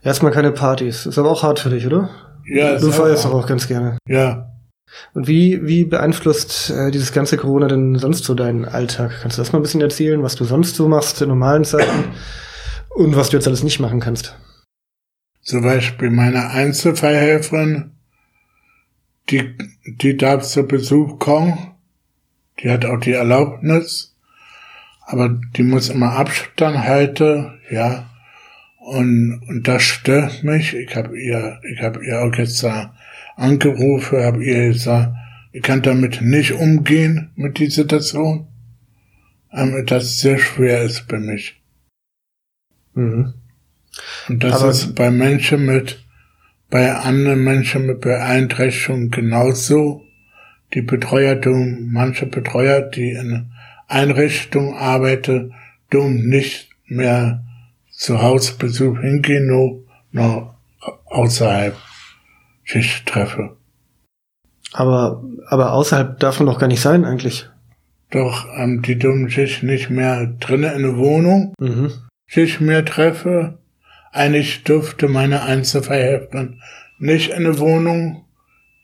Erstmal 0.03 0.33
keine 0.33 0.53
Partys. 0.53 1.07
Ist 1.07 1.19
aber 1.19 1.31
auch 1.31 1.43
hart 1.43 1.59
für 1.59 1.71
dich, 1.71 1.87
oder? 1.87 2.11
Ja, 2.49 2.79
Du 2.79 2.93
feierst 2.93 3.25
doch 3.25 3.35
auch 3.35 3.47
ganz 3.47 3.67
gerne. 3.67 3.99
Ja. 4.09 4.53
Und 5.15 5.27
wie, 5.27 5.67
wie 5.67 5.85
beeinflusst 5.85 6.71
äh, 6.71 6.91
dieses 6.91 7.13
ganze 7.13 7.37
Corona 7.37 7.67
denn 7.67 7.99
sonst 7.99 8.25
so 8.25 8.35
deinen 8.35 8.65
Alltag? 8.65 9.13
Kannst 9.21 9.37
du 9.37 9.43
das 9.43 9.53
mal 9.53 9.59
ein 9.59 9.63
bisschen 9.63 9.81
erzählen, 9.81 10.23
was 10.23 10.37
du 10.37 10.45
sonst 10.45 10.77
so 10.77 10.89
machst 10.89 11.21
in 11.23 11.29
normalen 11.29 11.65
Zeiten 11.65 12.05
und 12.91 13.17
was 13.17 13.31
du 13.31 13.37
jetzt 13.37 13.49
alles 13.49 13.65
nicht 13.65 13.81
machen 13.81 14.01
kannst? 14.01 14.37
Zum 15.47 15.63
Beispiel 15.63 16.11
meine 16.11 16.51
Einzelfallhelferin 16.51 17.93
die, 19.31 19.57
die 19.87 20.17
darf 20.17 20.43
zu 20.43 20.65
Besuch 20.67 21.21
kommen. 21.21 21.57
Die 22.59 22.69
hat 22.69 22.85
auch 22.85 22.99
die 22.99 23.13
Erlaubnis. 23.13 24.17
Aber 25.03 25.29
die 25.57 25.63
muss 25.63 25.89
immer 25.89 26.13
Abstand 26.13 26.79
halten, 26.79 27.61
ja. 27.71 28.11
Und, 28.79 29.41
und 29.47 29.69
das 29.69 29.85
stört 29.85 30.43
mich. 30.43 30.75
Ich 30.75 30.97
habe 30.97 31.17
ihr, 31.17 31.61
ich 31.63 31.81
habe 31.81 32.05
ihr 32.05 32.23
auch 32.23 32.35
jetzt 32.35 32.67
angerufen, 33.37 34.25
habe 34.25 34.45
ihr 34.45 34.73
gesagt, 34.73 35.15
ich 35.53 35.63
kann 35.63 35.83
damit 35.83 36.23
nicht 36.23 36.55
umgehen 36.55 37.31
mit 37.37 37.59
dieser 37.59 37.83
Situation. 37.83 38.49
Ähm, 39.53 39.87
das 39.87 40.19
sehr 40.19 40.39
schwer 40.39 40.83
ist 40.83 41.05
für 41.09 41.21
mich. 41.21 41.63
Mhm. 42.95 43.35
Und 44.29 44.43
das 44.45 44.61
Aber 44.61 44.71
ist 44.71 44.95
bei 44.95 45.11
Menschen 45.11 45.65
mit 45.67 45.99
bei 46.69 46.93
anderen 46.95 47.45
Menschen 47.45 47.87
mit 47.87 48.01
Beeinträchtigungen 48.01 49.11
genauso. 49.11 50.03
Die 50.75 50.83
Betreuer, 50.83 51.37
du, 51.37 51.55
manche 51.55 52.27
Betreuer, 52.27 52.83
die 52.83 53.11
in 53.11 53.53
Einrichtung 53.87 54.77
arbeite, 54.77 55.51
dumm 55.91 56.29
nicht 56.29 56.71
mehr 56.87 57.45
zu 57.91 58.21
Hausbesuch 58.21 58.99
hingehen, 58.99 59.47
nur 59.47 59.85
noch 60.11 60.55
außerhalb 61.05 61.77
Schicht 62.65 63.07
treffe. 63.07 63.57
Aber, 64.73 65.23
aber 65.47 65.73
außerhalb 65.73 66.19
darf 66.19 66.41
man 66.41 66.47
doch 66.47 66.59
gar 66.59 66.67
nicht 66.67 66.81
sein 66.83 67.05
eigentlich. 67.05 67.49
Doch 68.11 68.47
ähm, 68.57 68.83
die 68.83 68.99
dummen 68.99 69.29
sich 69.29 69.63
nicht 69.63 69.89
mehr 69.89 70.27
drinnen 70.27 70.75
in 70.75 70.83
der 70.83 70.97
Wohnung, 70.97 71.55
mhm. 71.59 71.93
sich 72.29 72.61
mehr 72.61 72.85
treffe. 72.85 73.59
Eigentlich 74.17 74.65
durfte 74.65 75.09
meine 75.09 75.43
Einzelverhältnis 75.43 76.49
nicht 76.99 77.31
in 77.31 77.45
der 77.45 77.59
Wohnung 77.59 78.25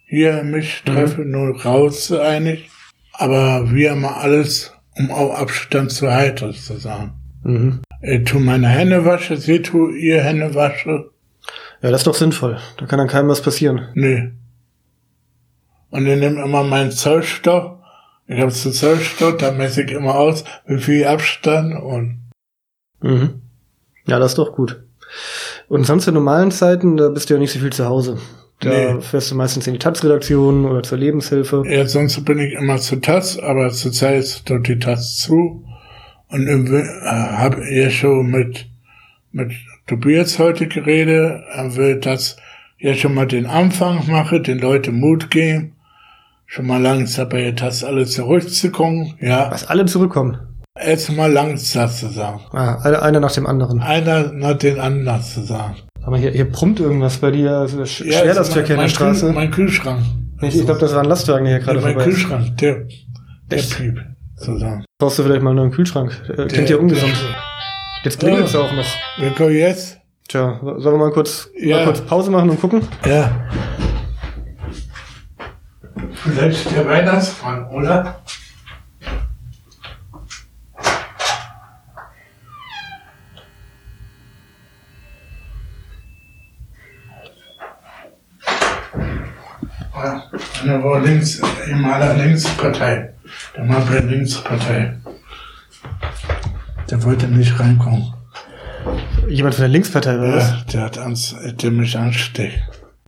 hier 0.04 0.42
mich 0.42 0.82
mhm. 0.84 0.90
treffe, 0.90 1.22
mhm. 1.22 1.30
nur 1.30 1.62
raus 1.62 2.12
eigentlich. 2.12 2.68
Aber 3.14 3.72
wir 3.72 3.92
haben 3.92 4.04
alles, 4.04 4.74
um 4.96 5.10
auch 5.10 5.34
Abstand 5.34 5.90
zu 5.90 6.12
halten, 6.12 6.52
zu 6.52 6.76
sagen. 6.76 7.12
Mhm. 7.44 7.80
Ich 8.02 8.24
tu 8.24 8.38
meine 8.40 8.68
Hände 8.68 9.06
wasche, 9.06 9.38
sie 9.38 9.62
tu 9.62 9.90
ihr 9.90 10.22
Hände 10.22 10.54
wasche. 10.54 11.10
Ja, 11.80 11.90
das 11.90 12.02
ist 12.02 12.06
doch 12.06 12.14
sinnvoll. 12.14 12.58
Da 12.76 12.86
kann 12.86 12.98
dann 12.98 13.08
keinem 13.08 13.28
was 13.28 13.40
passieren. 13.40 13.88
Nee. 13.94 14.32
Und 15.90 16.06
ich 16.06 16.18
nehme 16.18 16.42
immer 16.42 16.62
meinen 16.62 16.90
Zollstock. 16.90 17.80
Ich 18.26 18.38
habe 18.38 18.50
so 18.50 18.70
Zollstock, 18.70 19.38
da 19.38 19.50
messe 19.50 19.82
ich 19.82 19.92
immer 19.92 20.14
aus, 20.14 20.44
wie 20.66 20.78
viel 20.78 21.06
Abstand 21.06 21.74
und. 21.82 22.20
Mhm. 23.00 23.40
Ja, 24.06 24.18
das 24.18 24.32
ist 24.32 24.38
doch 24.38 24.52
gut. 24.54 24.82
Und 25.68 25.84
sonst 25.84 26.06
in 26.06 26.14
normalen 26.14 26.50
Zeiten, 26.50 26.96
da 26.96 27.08
bist 27.08 27.30
du 27.30 27.34
ja 27.34 27.40
nicht 27.40 27.52
so 27.52 27.58
viel 27.58 27.72
zu 27.72 27.86
Hause. 27.86 28.18
Da 28.60 28.70
nee. 28.70 29.00
fährst 29.00 29.30
du 29.30 29.34
meistens 29.34 29.66
in 29.66 29.72
die 29.72 29.78
Taz-Redaktion 29.78 30.64
oder 30.66 30.82
zur 30.82 30.98
Lebenshilfe. 30.98 31.64
Ja, 31.66 31.86
sonst 31.86 32.24
bin 32.24 32.38
ich 32.38 32.52
immer 32.54 32.78
zur 32.78 33.00
Taz, 33.00 33.38
aber 33.38 33.70
zurzeit 33.70 34.20
ist 34.20 34.48
dort 34.48 34.68
die 34.68 34.78
Taz 34.78 35.16
zu. 35.18 35.64
Und 36.28 36.46
äh, 36.48 36.84
habe 37.04 37.68
ja 37.70 37.90
schon 37.90 38.30
mit, 38.30 38.66
mit 39.32 39.52
Tobias 39.86 40.38
heute 40.38 40.68
geredet. 40.68 41.42
Er 41.52 41.76
will, 41.76 41.96
dass 41.96 42.36
ja 42.78 42.94
schon 42.94 43.14
mal 43.14 43.26
den 43.26 43.46
Anfang 43.46 44.08
mache, 44.08 44.40
den 44.40 44.58
Leuten 44.58 44.98
Mut 44.98 45.30
geben. 45.30 45.74
Schon 46.46 46.66
mal 46.66 46.80
langsam 46.80 47.28
bei 47.28 47.50
das 47.50 47.82
alle 47.82 48.06
zurückzukommen, 48.06 49.14
ja. 49.20 49.50
Was 49.50 49.66
alle 49.68 49.86
zurückkommen? 49.86 50.38
Erst 50.78 51.12
mal 51.12 51.30
langsam 51.30 51.90
zu 51.90 52.08
sagen. 52.08 52.40
Ah, 52.52 52.76
einer 52.76 53.20
nach 53.20 53.32
dem 53.32 53.46
anderen. 53.46 53.80
Einer 53.82 54.32
nach 54.32 54.56
dem 54.56 54.80
anderen 54.80 55.22
zu 55.22 55.42
sagen. 55.42 55.76
Aber 56.02 56.16
hier, 56.16 56.30
hier 56.30 56.50
brummt 56.50 56.80
irgendwas 56.80 57.18
bei 57.18 57.30
dir. 57.30 57.58
Also 57.58 57.84
sch 57.84 58.00
ja, 58.00 58.20
schwer 58.20 58.34
das 58.34 58.48
Verkehr 58.48 58.76
in 58.76 58.82
der 58.82 58.88
Straße. 58.88 59.26
Kühl, 59.26 59.34
mein 59.34 59.50
Kühlschrank. 59.50 60.02
Ich, 60.40 60.56
ich 60.56 60.64
glaube, 60.64 60.80
das 60.80 60.94
war 60.94 61.02
ein 61.02 61.08
Lastwagen, 61.08 61.44
der 61.44 61.58
hier 61.58 61.64
gerade 61.64 61.78
ja, 61.78 61.84
Mein 61.84 61.98
Kühlschrank, 61.98 62.56
der, 62.56 62.86
der 63.50 63.56
Piep, 63.58 64.00
sozusagen. 64.34 64.84
Brauchst 64.98 65.18
du 65.18 65.22
vielleicht 65.22 65.42
mal 65.42 65.50
einen 65.50 65.58
neuen 65.58 65.70
Kühlschrank? 65.70 66.20
Der, 66.26 66.46
klingt 66.46 66.70
ja 66.70 66.76
ungesund. 66.78 67.12
Jetzt 68.02 68.18
klingelt 68.18 68.46
es 68.46 68.54
ja. 68.54 68.60
auch 68.60 68.72
noch. 68.72 68.86
Willkommen 69.18 69.54
jetzt. 69.54 69.98
Tja, 70.26 70.58
sollen 70.62 70.98
wir 70.98 71.06
mal 71.06 71.12
kurz, 71.12 71.50
ja. 71.60 71.76
mal 71.76 71.84
kurz 71.84 72.00
Pause 72.00 72.30
machen 72.30 72.50
und 72.50 72.60
gucken? 72.60 72.80
Ja. 73.06 73.30
Vielleicht 76.12 76.74
der 76.74 76.88
Weihnachtsmann, 76.88 77.68
oder? 77.68 78.21
Der 90.72 90.82
war 90.82 91.02
links, 91.02 91.38
im 91.68 91.84
aller 91.84 92.14
Linkspartei. 92.14 93.12
Der 93.54 93.68
war 93.68 93.84
bei 93.84 93.98
Linkspartei. 93.98 94.96
Der 96.90 97.02
wollte 97.02 97.28
nicht 97.28 97.60
reinkommen. 97.60 98.14
Jemand 99.28 99.54
von 99.54 99.64
der 99.64 99.68
Linkspartei, 99.68 100.16
oder 100.16 100.28
ja, 100.28 100.36
was? 100.36 100.66
der 100.72 100.80
hat 100.80 100.96
ans, 100.96 101.36
der 101.60 101.70
mich 101.70 101.98
ansteckt. 101.98 102.58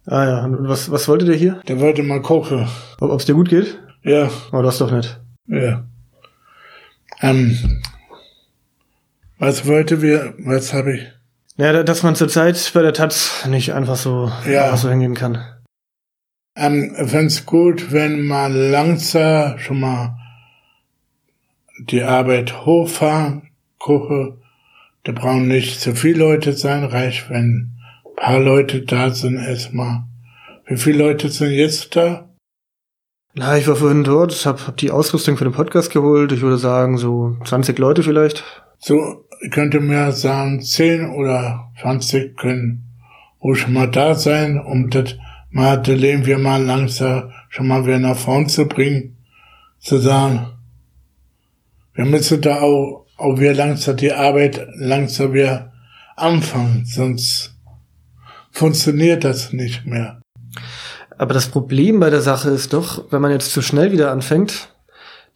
Ah 0.04 0.25
ja, 0.26 0.44
und 0.44 0.68
was, 0.68 0.90
was 0.90 1.09
wollte 1.09 1.25
der 1.25 1.37
hier? 1.37 1.62
Der 1.66 1.80
wollte 1.80 2.02
mal 2.02 2.21
gucken. 2.21 2.68
Ob 3.00 3.18
es 3.18 3.25
dir 3.25 3.35
gut 3.35 3.49
geht? 3.49 3.78
Ja. 4.02 4.28
Oh, 4.52 4.61
das 4.61 4.76
doch 4.76 4.90
nett. 4.90 5.18
Ja. 5.47 5.85
Ähm, 7.23 7.80
was 9.38 9.66
wollte 9.66 10.02
wir, 10.02 10.35
was 10.37 10.75
habe 10.75 10.97
ich? 10.97 11.06
Ja, 11.56 11.83
dass 11.83 12.02
man 12.02 12.14
zurzeit 12.14 12.71
bei 12.75 12.83
der 12.83 12.92
Taz 12.92 13.47
nicht 13.49 13.73
einfach 13.73 13.97
so, 13.97 14.30
ja. 14.47 14.64
einfach 14.64 14.76
so 14.76 14.90
hingehen 14.90 15.14
kann. 15.14 15.42
Ähm, 16.56 16.94
find's 17.06 17.46
gut, 17.46 17.92
wenn 17.92 18.26
man 18.26 18.54
langsam 18.54 19.58
schon 19.58 19.80
mal 19.80 20.16
die 21.78 22.02
Arbeit 22.02 22.64
hochfahren, 22.64 23.50
gucke. 23.78 24.38
Da 25.02 25.12
brauchen 25.12 25.49
nicht 25.49 25.80
so 25.80 25.94
viele 25.94 26.20
Leute 26.20 26.52
sein, 26.52 26.84
reicht, 26.84 27.28
wenn 27.28 27.76
ein 28.04 28.16
paar 28.16 28.38
Leute 28.38 28.82
da 28.82 29.11
sind 29.11 29.37
erstmal. 29.37 30.04
Wie 30.66 30.76
viele 30.76 30.99
Leute 30.99 31.28
sind 31.28 31.50
jetzt 31.50 31.94
da? 31.96 32.28
Na, 33.34 33.58
ich 33.58 33.66
war 33.66 33.75
vorhin 33.75 34.04
dort, 34.04 34.46
hab, 34.46 34.66
hab 34.66 34.76
die 34.76 34.92
Ausrüstung 34.92 35.37
für 35.37 35.44
den 35.44 35.52
Podcast 35.52 35.90
geholt. 35.90 36.30
Ich 36.30 36.40
würde 36.40 36.56
sagen, 36.56 36.96
so 36.96 37.37
20 37.44 37.76
Leute 37.78 38.04
vielleicht. 38.04 38.44
So, 38.78 39.26
könnte 39.50 39.80
mir 39.80 40.12
sagen, 40.12 40.62
10 40.62 41.11
oder 41.11 41.73
20 41.82 42.37
können 42.37 42.84
ruhig 43.42 43.66
mal 43.66 43.90
da 43.90 44.14
sein, 44.14 44.58
um 44.58 44.88
das 44.88 45.16
Leben 45.54 46.26
wir 46.26 46.38
mal 46.38 46.62
langsam 46.62 47.30
schon 47.49 47.68
mal 47.68 47.87
wieder 47.87 47.99
nach 47.99 48.16
vorn 48.16 48.49
zu 48.49 48.66
bringen, 48.66 49.16
zu 49.78 49.99
sagen, 49.99 50.46
wir 51.94 52.04
müssen 52.04 52.40
da 52.40 52.61
auch, 52.61 53.06
auch 53.16 53.38
wir 53.38 53.54
langsam 53.54 53.96
die 53.96 54.12
Arbeit 54.12 54.66
langsam 54.75 55.32
wieder 55.32 55.73
anfangen, 56.16 56.84
sonst 56.84 57.54
funktioniert 58.50 59.25
das 59.25 59.52
nicht 59.52 59.87
mehr. 59.87 60.20
Aber 61.16 61.34
das 61.34 61.46
Problem 61.46 62.00
bei 62.00 62.11
der 62.11 62.20
Sache 62.23 62.50
ist 62.50 62.73
doch, 62.73 63.12
wenn 63.12 63.23
man 63.23 63.30
jetzt 63.30 63.52
zu 63.52 63.62
schnell 63.62 63.92
wieder 63.92 64.11
anfängt, 64.11 64.74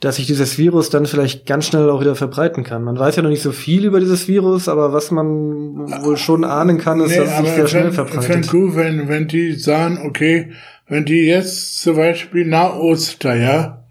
dass 0.00 0.16
sich 0.16 0.26
dieses 0.26 0.58
Virus 0.58 0.90
dann 0.90 1.06
vielleicht 1.06 1.44
ganz 1.44 1.66
schnell 1.66 1.90
auch 1.90 2.00
wieder 2.00 2.14
verbreiten 2.14 2.62
kann. 2.62 2.84
Man 2.84 2.98
weiß 2.98 3.16
ja 3.16 3.22
noch 3.22 3.30
nicht 3.30 3.42
so 3.42 3.50
viel 3.50 3.84
über 3.84 3.98
dieses 3.98 4.28
Virus, 4.28 4.68
aber 4.68 4.92
was 4.92 5.10
man 5.10 5.90
wohl 6.04 6.16
schon 6.16 6.44
ahnen 6.44 6.78
kann, 6.78 7.00
ist, 7.00 7.10
nee, 7.10 7.16
dass 7.16 7.30
es 7.30 7.38
sich 7.38 7.48
sehr 7.50 7.66
schnell 7.66 7.92
verbreitet. 7.92 8.22
Ich 8.22 8.26
finde 8.32 8.48
gut, 8.48 8.76
wenn, 8.76 9.08
wenn 9.08 9.26
die 9.26 9.54
sagen, 9.54 9.98
okay, 10.06 10.52
wenn 10.86 11.04
die 11.04 11.26
jetzt 11.26 11.80
zum 11.80 11.96
Beispiel 11.96 12.46
nach 12.46 12.76
Oster, 12.76 13.34
ja, 13.34 13.82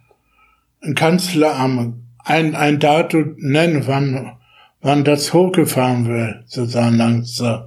ein 0.82 0.96
Kanzleramt, 0.96 1.96
ein, 2.24 2.56
ein 2.56 2.80
Datum 2.80 3.36
nennen, 3.38 3.84
wann, 3.86 4.38
wann 4.82 5.04
das 5.04 5.34
hochgefahren 5.34 6.08
wird, 6.08 6.44
sozusagen 6.46 6.96
langsam, 6.96 7.64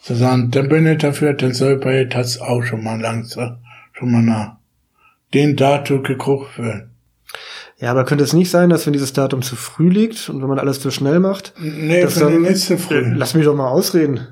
sozusagen, 0.00 0.50
dann 0.50 0.68
bin 0.68 0.86
ich 0.86 0.98
dafür, 0.98 1.32
dann 1.32 1.54
soll 1.54 1.78
bei 1.78 2.04
das 2.04 2.40
auch 2.40 2.62
schon 2.62 2.84
mal 2.84 3.00
langsam, 3.00 3.56
schon 3.94 4.12
mal 4.12 4.22
nach 4.22 4.56
den 5.32 5.56
Datum 5.56 6.02
geguckt 6.02 6.58
werden. 6.58 6.90
Ja, 7.80 7.90
aber 7.90 8.04
könnte 8.04 8.24
es 8.24 8.34
nicht 8.34 8.50
sein, 8.50 8.68
dass 8.68 8.84
wenn 8.84 8.92
dieses 8.92 9.14
Datum 9.14 9.40
zu 9.40 9.56
früh 9.56 9.88
liegt 9.88 10.28
und 10.28 10.42
wenn 10.42 10.48
man 10.48 10.58
alles 10.58 10.80
zu 10.80 10.90
schnell 10.90 11.18
macht? 11.18 11.54
Nee, 11.58 12.02
dass 12.02 12.16
dann, 12.16 12.42
nicht 12.42 12.58
zu 12.58 12.76
früh. 12.76 12.98
Äh, 12.98 13.14
lass 13.16 13.34
mich 13.34 13.46
doch 13.46 13.56
mal 13.56 13.68
ausreden. 13.68 14.28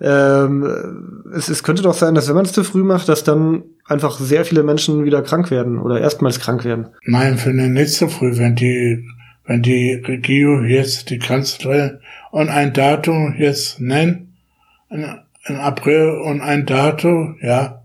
Ähm, 0.00 1.24
es, 1.34 1.48
es 1.48 1.64
könnte 1.64 1.82
doch 1.82 1.94
sein, 1.94 2.14
dass 2.14 2.28
wenn 2.28 2.36
man 2.36 2.44
es 2.44 2.52
zu 2.52 2.62
früh 2.62 2.84
macht, 2.84 3.08
dass 3.08 3.24
dann 3.24 3.64
einfach 3.86 4.20
sehr 4.20 4.44
viele 4.44 4.62
Menschen 4.62 5.04
wieder 5.04 5.22
krank 5.22 5.50
werden 5.50 5.80
oder 5.80 6.00
erstmals 6.00 6.38
krank 6.38 6.64
werden. 6.64 6.86
Nein, 7.04 7.38
finde 7.38 7.64
ich 7.64 7.70
nicht 7.70 7.92
zu 7.92 8.06
früh, 8.08 8.38
wenn 8.38 8.54
die, 8.54 9.04
wenn 9.46 9.62
die 9.62 9.94
Regierung 9.94 10.66
jetzt 10.66 11.10
die 11.10 11.18
Kanzlerin 11.18 11.98
und 12.30 12.48
ein 12.48 12.72
Datum 12.72 13.34
jetzt 13.36 13.80
nennt, 13.80 14.28
in 14.88 15.56
April 15.56 16.10
und 16.24 16.40
ein 16.40 16.66
Datum, 16.66 17.36
ja. 17.42 17.82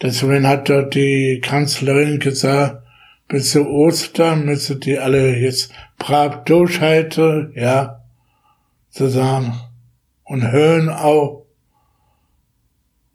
Deswegen 0.00 0.46
hat 0.46 0.68
dort 0.68 0.94
die 0.94 1.40
Kanzlerin 1.42 2.20
gesagt, 2.20 2.85
bis 3.28 3.52
zu 3.52 3.66
Ostern 3.66 4.44
müssen 4.44 4.80
die 4.80 4.98
alle 4.98 5.36
jetzt 5.36 5.72
brav 5.98 6.44
durchhalten, 6.44 7.52
ja, 7.54 8.04
zusammen. 8.90 9.60
Und 10.24 10.50
hören 10.50 10.88
auch. 10.88 11.46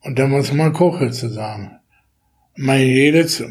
Und 0.02 0.18
da 0.18 0.28
muss 0.28 0.54
man 0.54 0.74
gucken 0.74 1.12
zusammen. 1.12 1.80
Mein 2.56 2.88
jedes, 2.88 3.44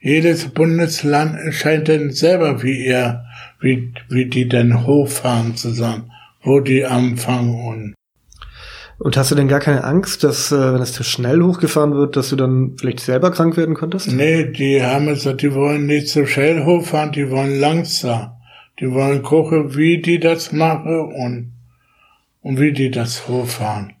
jedes 0.00 0.48
Bundesland 0.48 1.38
entscheidet 1.38 1.88
dann 1.88 2.10
selber, 2.10 2.62
wie 2.62 2.86
er, 2.86 3.26
wie, 3.60 3.92
wie 4.08 4.26
die 4.26 4.48
denn 4.48 4.86
hochfahren 4.86 5.56
zusammen, 5.56 6.10
wo 6.42 6.60
die 6.60 6.86
anfangen 6.86 7.66
und 7.66 7.95
und 8.98 9.16
hast 9.16 9.30
du 9.30 9.34
denn 9.34 9.48
gar 9.48 9.60
keine 9.60 9.84
Angst, 9.84 10.24
dass, 10.24 10.52
äh, 10.52 10.72
wenn 10.72 10.80
es 10.80 10.92
zu 10.92 11.04
schnell 11.04 11.42
hochgefahren 11.42 11.94
wird, 11.94 12.16
dass 12.16 12.30
du 12.30 12.36
dann 12.36 12.76
vielleicht 12.78 13.00
selber 13.00 13.30
krank 13.30 13.56
werden 13.56 13.74
könntest? 13.74 14.10
Nee, 14.10 14.50
die 14.52 14.82
haben 14.82 15.06
gesagt, 15.06 15.42
die 15.42 15.52
wollen 15.54 15.86
nicht 15.86 16.08
so 16.08 16.24
schnell 16.24 16.64
hochfahren, 16.64 17.12
die 17.12 17.30
wollen 17.30 17.60
langsam. 17.60 18.32
Die 18.80 18.90
wollen 18.90 19.22
gucken, 19.22 19.74
wie 19.76 20.00
die 20.00 20.18
das 20.18 20.52
machen 20.52 21.00
und, 21.00 21.52
und 22.40 22.60
wie 22.60 22.72
die 22.72 22.90
das 22.90 23.28
hochfahren. 23.28 23.92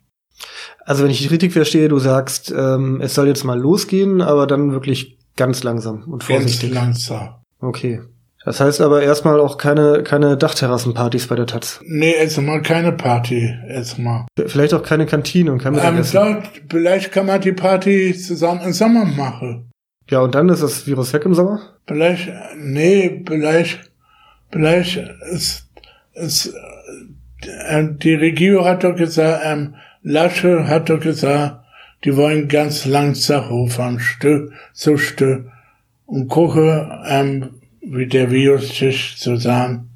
Also 0.84 1.02
wenn 1.02 1.10
ich 1.10 1.18
dich 1.18 1.30
richtig 1.30 1.52
verstehe, 1.52 1.88
du 1.88 1.98
sagst, 1.98 2.52
ähm, 2.56 3.00
es 3.00 3.14
soll 3.14 3.26
jetzt 3.26 3.44
mal 3.44 3.58
losgehen, 3.58 4.20
aber 4.20 4.46
dann 4.46 4.72
wirklich 4.72 5.18
ganz 5.36 5.62
langsam 5.62 6.04
und 6.04 6.24
vorsichtig. 6.24 6.72
Ganz 6.72 7.08
langsam. 7.08 7.34
Okay. 7.58 8.00
Das 8.46 8.60
heißt 8.60 8.80
aber 8.80 9.02
erstmal 9.02 9.40
auch 9.40 9.58
keine, 9.58 10.04
keine 10.04 10.36
Dachterrassenpartys 10.36 11.26
bei 11.26 11.34
der 11.34 11.46
Taz. 11.46 11.80
Nee, 11.84 12.12
erstmal 12.12 12.62
keine 12.62 12.92
Party, 12.92 13.52
erstmal. 13.66 14.26
Vielleicht 14.46 14.72
auch 14.72 14.84
keine 14.84 15.04
Kantine 15.04 15.50
und 15.50 15.58
kein 15.60 15.72
Mittagessen. 15.72 16.16
Ähm, 16.16 16.42
vielleicht 16.70 17.10
kann 17.10 17.26
man 17.26 17.40
die 17.40 17.50
Party 17.50 18.16
zusammen 18.16 18.60
im 18.60 18.72
Sommer 18.72 19.04
machen. 19.04 19.72
Ja, 20.08 20.20
und 20.20 20.36
dann 20.36 20.48
ist 20.48 20.62
das 20.62 20.86
Virus 20.86 21.12
weg 21.12 21.24
im 21.24 21.34
Sommer? 21.34 21.58
Vielleicht, 21.88 22.30
nee, 22.56 23.24
vielleicht, 23.26 23.90
vielleicht 24.52 24.98
ist, 25.32 25.68
ist, 26.14 26.54
äh, 27.66 27.84
die 28.00 28.14
Regierung 28.14 28.64
hat 28.64 28.84
doch 28.84 28.94
gesagt, 28.94 29.42
ähm, 29.44 29.74
Lasche 30.04 30.68
hat 30.68 30.88
doch 30.88 31.00
gesagt, 31.00 31.64
die 32.04 32.16
wollen 32.16 32.46
ganz 32.46 32.86
langsam 32.86 33.50
hochfahren, 33.50 33.98
Stück 33.98 34.52
so 34.72 34.96
Stück 34.96 35.46
und 36.04 36.28
gucke, 36.28 36.88
ähm, 37.08 37.55
wie 37.88 38.06
der 38.06 38.30
Virus 38.30 38.76
sich 38.76 39.16
zusammen, 39.16 39.90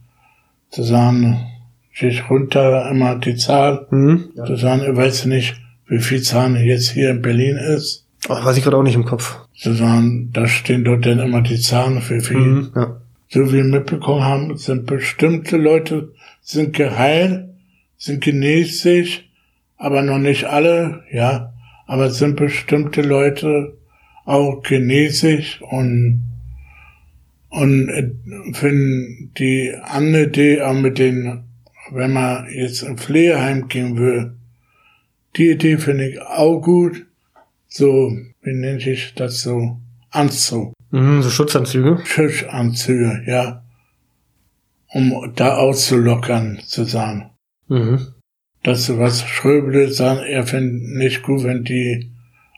zusammen, 0.70 1.46
sich 1.94 2.30
runter 2.30 2.88
immer 2.90 3.16
die 3.16 3.36
Zahl, 3.36 3.86
mhm. 3.90 4.30
zusammen, 4.46 4.84
ich 4.88 4.96
weiß 4.96 5.26
nicht, 5.26 5.60
wie 5.86 5.98
viel 5.98 6.22
Zahlen 6.22 6.56
jetzt 6.56 6.90
hier 6.90 7.10
in 7.10 7.22
Berlin 7.22 7.56
ist. 7.56 8.06
Ach, 8.28 8.44
weiß 8.44 8.56
ich 8.56 8.62
gerade 8.62 8.76
auch 8.76 8.82
nicht 8.82 8.94
im 8.94 9.04
Kopf. 9.04 9.38
Zusammen, 9.56 10.30
da 10.32 10.46
stehen 10.46 10.84
dort 10.84 11.04
dann 11.04 11.18
immer 11.18 11.42
die 11.42 11.58
Zahlen 11.58 12.00
für 12.00 12.20
viel. 12.20 12.36
Mhm, 12.36 12.72
ja. 12.74 13.00
So 13.28 13.48
wie 13.48 13.58
wir 13.58 13.64
mitbekommen 13.64 14.24
haben, 14.24 14.56
sind 14.56 14.86
bestimmte 14.86 15.56
Leute, 15.56 16.12
sind 16.42 16.74
geheilt, 16.74 17.48
sind 17.96 18.22
genesen, 18.22 19.06
aber 19.76 20.02
noch 20.02 20.18
nicht 20.18 20.44
alle, 20.44 21.04
ja, 21.12 21.52
aber 21.86 22.10
sind 22.10 22.36
bestimmte 22.36 23.02
Leute 23.02 23.76
auch 24.24 24.62
genesen 24.62 25.44
und 25.70 26.22
und 27.50 27.88
wenn 28.60 29.32
die 29.36 29.74
andere 29.82 30.24
Idee 30.24 30.62
auch 30.62 30.72
mit 30.72 30.98
den, 30.98 31.44
wenn 31.90 32.12
man 32.12 32.48
jetzt 32.48 32.82
im 32.82 32.96
Pflegeheim 32.96 33.66
gehen 33.68 33.98
will, 33.98 34.36
die 35.36 35.50
Idee 35.50 35.76
finde 35.78 36.08
ich 36.08 36.20
auch 36.20 36.60
gut. 36.60 37.06
So, 37.68 38.16
wie 38.42 38.54
nennt 38.54 38.86
ich 38.86 39.14
das 39.14 39.42
so? 39.42 39.78
Anzug. 40.10 40.72
Mhm, 40.90 41.22
so 41.22 41.30
Schutzanzüge? 41.30 42.00
Schutzanzüge, 42.04 43.22
ja. 43.26 43.64
Um 44.88 45.32
da 45.36 45.56
auszulockern, 45.56 46.60
zu 46.66 46.84
sagen. 46.84 47.30
Mhm. 47.68 48.08
Das, 48.62 48.96
was 48.98 49.22
Schröbele 49.22 49.90
sagt, 49.90 50.22
er 50.26 50.46
findet 50.46 50.96
nicht 50.96 51.22
gut, 51.22 51.44
wenn 51.44 51.64
die 51.64 52.10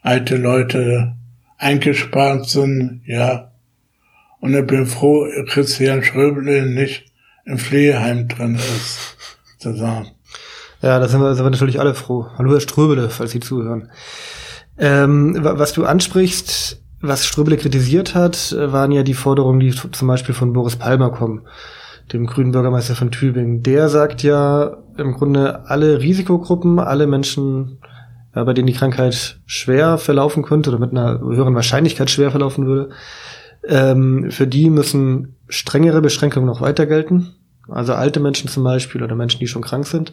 alte 0.03 0.37
Leute 0.37 1.15
eingespart 1.59 2.49
sind, 2.49 3.03
ja. 3.07 3.52
Und 4.43 4.55
ich 4.55 4.67
bin 4.67 4.87
froh, 4.87 5.25
Christian 5.47 6.03
Schröbele 6.03 6.67
nicht 6.67 7.05
im 7.45 7.59
Pflegeheim 7.59 8.27
drin 8.27 8.57
ist, 8.57 9.17
zu 9.59 9.73
sagen. 9.73 10.09
Ja, 10.83 10.99
da 10.99 11.07
sind 11.07 11.21
wir, 11.21 11.33
sind 11.37 11.47
wir 11.47 11.51
natürlich 11.51 11.79
alle 11.79 11.95
froh. 11.95 12.27
Hallo 12.37 12.51
Herr 12.51 12.61
Ströbele, 12.61 13.09
falls 13.09 13.31
Sie 13.31 13.39
zuhören. 13.39 13.93
Ähm, 14.79 15.39
was 15.41 15.75
du 15.75 15.85
ansprichst, 15.85 16.83
was 17.01 17.25
Ströbele 17.25 17.57
kritisiert 17.57 18.17
hat, 18.17 18.53
waren 18.59 18.91
ja 18.91 19.05
die 19.05 19.15
Forderungen, 19.15 19.61
die 19.61 19.71
zum 19.71 20.09
Beispiel 20.09 20.35
von 20.35 20.53
Boris 20.53 20.75
Palmer 20.75 21.13
kommen, 21.13 21.43
dem 22.13 22.27
grünen 22.27 22.51
Bürgermeister 22.51 22.97
von 22.97 23.13
Tübingen. 23.13 23.63
Der 23.63 23.89
sagt 23.89 24.25
ja 24.25 24.77
im 24.99 25.13
Grunde, 25.13 25.67
alle 25.67 26.01
Risikogruppen, 26.01 26.81
alle 26.81 27.07
Menschen, 27.07 27.79
ja, 28.35 28.43
bei 28.43 28.55
denen 28.55 28.67
die 28.67 28.73
Krankheit 28.73 29.39
schwer 29.47 29.99
verlaufen 29.99 30.43
könnte 30.43 30.71
oder 30.71 30.81
mit 30.81 30.91
einer 30.91 31.21
höheren 31.21 31.55
Wahrscheinlichkeit 31.55 32.11
schwer 32.11 32.33
verlaufen 32.33 32.67
würde, 32.67 32.91
ähm, 33.69 34.31
für 34.31 34.47
die 34.47 34.71
müssen 34.71 35.37
strengere 35.49 36.01
Beschränkungen 36.01 36.47
noch 36.47 36.61
weiter 36.61 36.87
gelten. 36.87 37.35
Also 37.69 37.95
alte 37.95 38.21
Menschen 38.21 38.49
zum 38.49 38.65
Beispiel 38.65 39.03
oder 39.03 39.15
Menschen, 39.15 39.39
die 39.39 39.47
schon 39.47 39.63
krank 39.63 39.87
sind. 39.87 40.13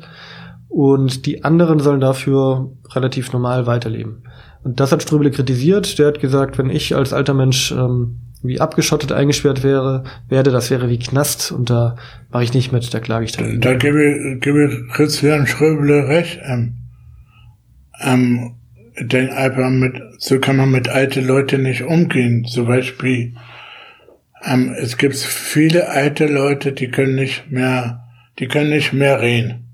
Und 0.67 1.25
die 1.25 1.43
anderen 1.43 1.79
sollen 1.79 1.99
dafür 1.99 2.71
relativ 2.91 3.33
normal 3.33 3.65
weiterleben. 3.65 4.23
Und 4.63 4.79
das 4.79 4.91
hat 4.91 5.01
Ströbele 5.01 5.31
kritisiert. 5.31 5.97
Der 5.97 6.07
hat 6.07 6.19
gesagt, 6.19 6.57
wenn 6.57 6.69
ich 6.69 6.95
als 6.95 7.11
alter 7.11 7.33
Mensch 7.33 7.71
ähm, 7.71 8.17
wie 8.43 8.61
abgeschottet 8.61 9.11
eingesperrt 9.11 9.63
wäre, 9.63 10.03
werde, 10.27 10.51
das 10.51 10.69
wäre 10.69 10.89
wie 10.89 10.99
Knast 10.99 11.51
und 11.51 11.69
da 11.69 11.95
mache 12.31 12.43
ich 12.43 12.53
nicht 12.53 12.71
mit, 12.71 12.93
da 12.93 12.99
klage 12.99 13.25
ich 13.25 13.33
dann. 13.33 13.59
Da 13.59 13.73
gebe 13.75 14.03
ich, 14.03 14.41
gebe 14.41 14.65
ich 14.65 14.93
Christian 14.93 15.47
Ströbele 15.47 16.07
recht. 16.07 16.39
Ähm, 16.45 16.75
ähm, 18.01 18.55
denn 19.01 19.29
einfach 19.29 19.69
mit, 19.69 20.01
so 20.17 20.39
kann 20.39 20.57
man 20.57 20.71
mit 20.71 20.89
alten 20.89 21.25
Leuten 21.25 21.63
nicht 21.63 21.83
umgehen. 21.83 22.45
Zum 22.45 22.67
Beispiel, 22.67 23.35
ähm, 24.43 24.73
es 24.77 24.97
gibt 24.97 25.15
viele 25.15 25.89
alte 25.89 26.27
Leute, 26.27 26.73
die 26.73 26.89
können 26.89 27.15
nicht 27.15 27.51
mehr, 27.51 28.07
die 28.39 28.47
können 28.47 28.69
nicht 28.69 28.93
mehr 28.93 29.21
reden. 29.21 29.65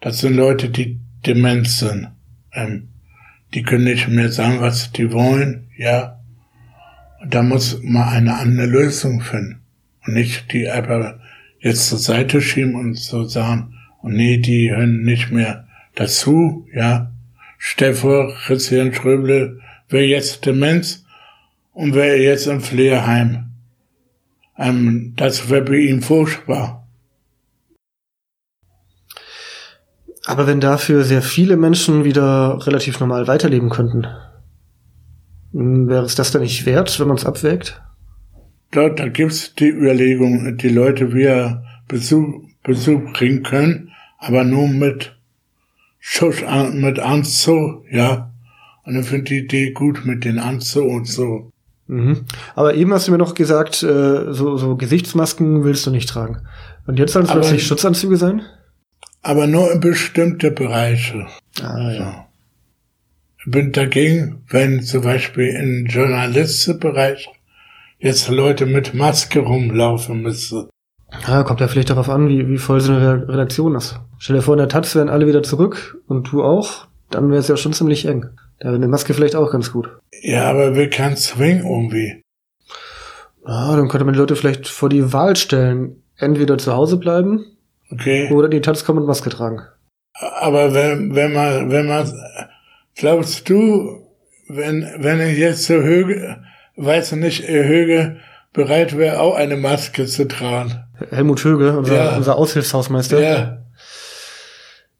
Das 0.00 0.18
sind 0.18 0.34
Leute, 0.34 0.68
die 0.68 1.00
dement 1.26 1.68
sind. 1.68 2.08
Ähm, 2.52 2.88
die 3.54 3.62
können 3.62 3.84
nicht 3.84 4.08
mehr 4.08 4.30
sagen, 4.30 4.60
was 4.60 4.92
die 4.92 5.12
wollen, 5.12 5.68
ja. 5.76 6.18
Da 7.28 7.42
muss 7.42 7.80
man 7.82 8.08
eine 8.08 8.34
andere 8.34 8.66
Lösung 8.66 9.20
finden. 9.20 9.60
Und 10.04 10.14
nicht 10.14 10.52
die 10.52 10.68
einfach 10.68 11.14
jetzt 11.60 11.88
zur 11.88 11.98
Seite 11.98 12.40
schieben 12.40 12.74
und 12.74 12.94
so 12.98 13.24
sagen, 13.24 13.74
und 14.00 14.14
nee, 14.14 14.38
die 14.38 14.72
hören 14.72 15.02
nicht 15.02 15.30
mehr 15.30 15.68
dazu, 15.94 16.66
ja. 16.74 17.12
Stell 17.64 17.94
vor, 17.94 18.34
Christian 18.44 18.92
Schröble 18.92 19.60
wäre 19.88 20.02
jetzt 20.02 20.44
Demenz 20.44 21.04
und 21.72 21.94
wäre 21.94 22.16
jetzt 22.16 22.48
im 22.48 22.60
Pflegeheim. 22.60 23.52
Ähm, 24.58 25.14
das 25.16 25.48
wäre 25.48 25.62
bei 25.62 25.76
ihm 25.76 26.02
furchtbar. 26.02 26.88
Aber 30.26 30.48
wenn 30.48 30.58
dafür 30.58 31.04
sehr 31.04 31.22
viele 31.22 31.56
Menschen 31.56 32.02
wieder 32.02 32.66
relativ 32.66 32.98
normal 32.98 33.28
weiterleben 33.28 33.70
könnten, 33.70 34.08
wäre 35.52 36.04
es 36.04 36.16
das 36.16 36.32
dann 36.32 36.42
nicht 36.42 36.66
wert, 36.66 36.98
wenn 36.98 37.06
man 37.06 37.16
es 37.16 37.24
abwägt? 37.24 37.80
Da, 38.72 38.88
da 38.88 39.06
gibt's 39.06 39.54
die 39.54 39.68
Überlegung, 39.68 40.56
die 40.56 40.68
Leute 40.68 41.14
wieder 41.14 41.64
Besuch, 41.86 42.42
Besuch 42.64 43.12
kriegen 43.12 43.44
können, 43.44 43.92
aber 44.18 44.42
nur 44.42 44.66
mit 44.66 45.16
Schuss 46.04 46.42
mit 46.72 46.98
Anzo, 46.98 47.84
ja. 47.88 48.32
Und 48.84 48.98
ich 48.98 49.06
finde 49.06 49.24
die 49.24 49.38
Idee 49.38 49.70
gut 49.70 50.04
mit 50.04 50.24
den 50.24 50.40
Anzo 50.40 50.82
und 50.82 51.06
so. 51.06 51.52
Mhm. 51.86 52.24
Aber 52.56 52.74
eben 52.74 52.92
hast 52.92 53.06
du 53.06 53.12
mir 53.12 53.18
noch 53.18 53.34
gesagt, 53.34 53.84
äh, 53.84 54.32
so, 54.32 54.56
so 54.56 54.74
Gesichtsmasken 54.76 55.62
willst 55.62 55.86
du 55.86 55.92
nicht 55.92 56.08
tragen. 56.08 56.38
Und 56.88 56.98
jetzt 56.98 57.12
sollen 57.12 57.26
es 57.26 57.30
plötzlich 57.30 57.64
Schutzanzüge 57.64 58.16
sein? 58.16 58.42
Aber 59.22 59.46
nur 59.46 59.70
in 59.70 59.78
bestimmte 59.78 60.50
Bereiche. 60.50 61.28
Ah, 61.62 61.92
ja. 61.92 62.26
Ich 63.38 63.52
bin 63.52 63.70
dagegen, 63.70 64.42
wenn 64.48 64.82
zum 64.82 65.02
Beispiel 65.02 65.50
im 65.50 65.86
Journalistenbereich 65.86 67.28
jetzt 68.00 68.28
Leute 68.28 68.66
mit 68.66 68.92
Maske 68.92 69.38
rumlaufen 69.38 70.20
müssen. 70.20 70.68
Ja, 71.26 71.42
kommt 71.44 71.60
ja 71.60 71.68
vielleicht 71.68 71.90
darauf 71.90 72.08
an, 72.08 72.28
wie, 72.28 72.48
wie 72.48 72.58
voll 72.58 72.80
so 72.80 72.92
eine 72.92 73.28
Redaktion 73.28 73.74
ist. 73.76 74.00
Stell 74.18 74.36
dir 74.36 74.42
vor, 74.42 74.54
in 74.54 74.58
der 74.58 74.68
Taz 74.68 74.94
wären 74.94 75.08
alle 75.08 75.26
wieder 75.26 75.42
zurück 75.42 75.98
und 76.08 76.32
du 76.32 76.42
auch, 76.42 76.86
dann 77.10 77.30
wäre 77.30 77.40
es 77.40 77.48
ja 77.48 77.56
schon 77.56 77.72
ziemlich 77.72 78.06
eng. 78.06 78.30
Da 78.58 78.68
wäre 78.68 78.76
eine 78.76 78.88
Maske 78.88 79.14
vielleicht 79.14 79.36
auch 79.36 79.50
ganz 79.50 79.72
gut. 79.72 79.90
Ja, 80.22 80.44
aber 80.44 80.74
wir 80.74 80.88
können 80.90 81.16
zwingen 81.16 81.64
irgendwie. 81.64 82.22
Ja, 83.46 83.76
dann 83.76 83.88
könnte 83.88 84.04
man 84.04 84.14
die 84.14 84.20
Leute 84.20 84.36
vielleicht 84.36 84.68
vor 84.68 84.88
die 84.88 85.12
Wahl 85.12 85.36
stellen. 85.36 86.02
Entweder 86.16 86.58
zu 86.58 86.72
Hause 86.72 86.98
bleiben. 86.98 87.44
Okay. 87.90 88.30
Oder 88.32 88.48
die 88.48 88.60
Taz 88.60 88.84
kommen 88.84 89.00
und 89.00 89.06
Maske 89.06 89.30
tragen. 89.30 89.62
Aber 90.14 90.74
wenn, 90.74 91.14
wenn 91.14 91.32
man, 91.32 91.70
wenn 91.70 91.86
man, 91.86 92.12
glaubst 92.94 93.48
du, 93.48 94.06
wenn, 94.48 94.88
wenn 94.98 95.20
ich 95.20 95.38
jetzt 95.38 95.64
zur 95.64 95.82
Höhe, 95.82 96.42
weiß 96.76 97.12
nicht, 97.12 97.48
Höhe 97.48 98.18
bereit 98.52 98.96
wäre, 98.96 99.20
auch 99.20 99.34
eine 99.34 99.56
Maske 99.56 100.06
zu 100.06 100.28
tragen? 100.28 100.84
Helmut 101.10 101.42
Höge, 101.44 101.76
unser, 101.76 101.94
ja. 101.94 102.16
unser 102.16 102.36
Aushilfshausmeister. 102.36 103.20
Ja. 103.20 103.58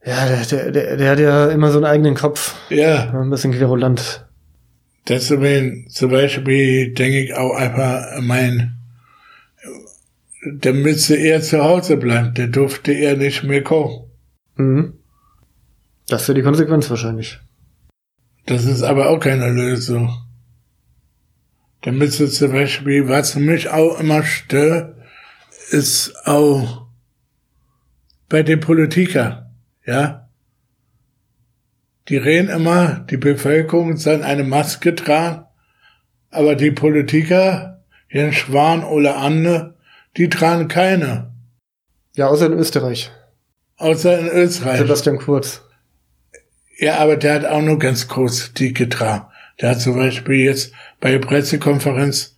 Ja, 0.05 0.27
der, 0.27 0.45
der, 0.45 0.71
der, 0.73 0.97
der 0.97 1.11
hat 1.11 1.19
ja 1.21 1.47
immer 1.49 1.71
so 1.71 1.79
einen 1.79 1.87
eigenen 1.87 2.15
Kopf. 2.15 2.57
Ja. 2.71 3.12
Ein 3.12 3.31
bisschen 3.31 3.53
querulant. 3.53 4.27
Deswegen 5.09 5.88
zum 5.88 6.11
Beispiel 6.11 6.93
denke 6.95 7.21
ich 7.25 7.35
auch 7.35 7.55
einfach, 7.55 8.21
mein, 8.21 8.79
der 10.45 10.75
müsste 10.75 11.17
eher 11.17 11.41
zu 11.41 11.62
Hause 11.62 11.97
bleiben, 11.97 12.35
der 12.35 12.49
durfte 12.49 12.93
eher 12.93 13.17
nicht 13.17 13.45
mehr 13.45 13.62
kommen. 13.62 14.11
Mhm. 14.57 14.95
Das 16.09 16.27
wäre 16.29 16.35
die 16.35 16.43
Konsequenz 16.43 16.91
wahrscheinlich. 16.91 17.41
Das 18.47 18.65
ist 18.65 18.83
aber 18.83 19.09
auch 19.09 19.21
keine 19.21 19.51
Lösung. 19.51 20.12
Der 21.85 21.93
müsste 21.93 22.29
zum 22.29 22.53
Beispiel, 22.53 23.09
was 23.09 23.35
mich 23.35 23.69
auch 23.69 23.99
immer 23.99 24.23
stört, 24.23 24.97
ist 25.73 26.27
auch 26.27 26.87
bei 28.29 28.43
den 28.43 28.61
Politikern, 28.61 29.51
ja. 29.87 30.29
Die 32.09 32.17
reden 32.17 32.49
immer, 32.49 33.07
die 33.11 33.17
Bevölkerung 33.17 33.97
soll 33.97 34.23
eine 34.23 34.45
Maske 34.45 34.95
tragen, 34.95 35.45
aber 36.31 36.57
die 36.57 36.73
Politiker, 36.73 37.85
Jens 38.09 38.37
Schwan 38.37 38.85
oder 38.85 39.17
andere, 39.17 39.77
die 40.17 40.29
tragen 40.29 40.69
keine. 40.69 41.33
Ja, 42.17 42.29
außer 42.29 42.47
in 42.47 42.53
Österreich. 42.53 43.11
Außer 43.77 44.19
in 44.19 44.29
Österreich. 44.29 44.79
Sebastian 44.79 45.19
Kurz. 45.19 45.63
Ja, 46.79 46.99
aber 46.99 47.17
der 47.17 47.35
hat 47.35 47.45
auch 47.47 47.63
nur 47.63 47.79
ganz 47.79 48.09
kurz 48.09 48.53
die 48.53 48.73
getragen. 48.73 49.27
Der 49.61 49.71
hat 49.71 49.81
zum 49.81 49.97
Beispiel 49.97 50.45
jetzt 50.45 50.73
bei 51.01 51.13
der 51.13 51.21
Pressekonferenz, 51.21 52.32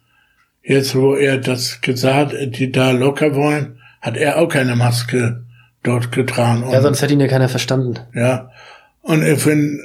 jetzt 0.64 0.96
wo 0.96 1.14
er 1.14 1.38
das 1.38 1.80
gesagt, 1.80 2.34
die 2.58 2.72
da 2.72 2.90
locker 2.90 3.34
wollen, 3.34 3.78
hat 4.00 4.16
er 4.16 4.38
auch 4.38 4.48
keine 4.48 4.76
Maske 4.76 5.44
dort 5.82 6.10
getragen. 6.12 6.64
ja, 6.70 6.80
sonst 6.80 7.02
hätte 7.02 7.12
ihn 7.12 7.20
ja 7.20 7.28
keiner 7.28 7.48
verstanden. 7.48 8.00
Ja. 8.14 8.50
Und 9.02 9.22
ich 9.22 9.38
finde, 9.38 9.78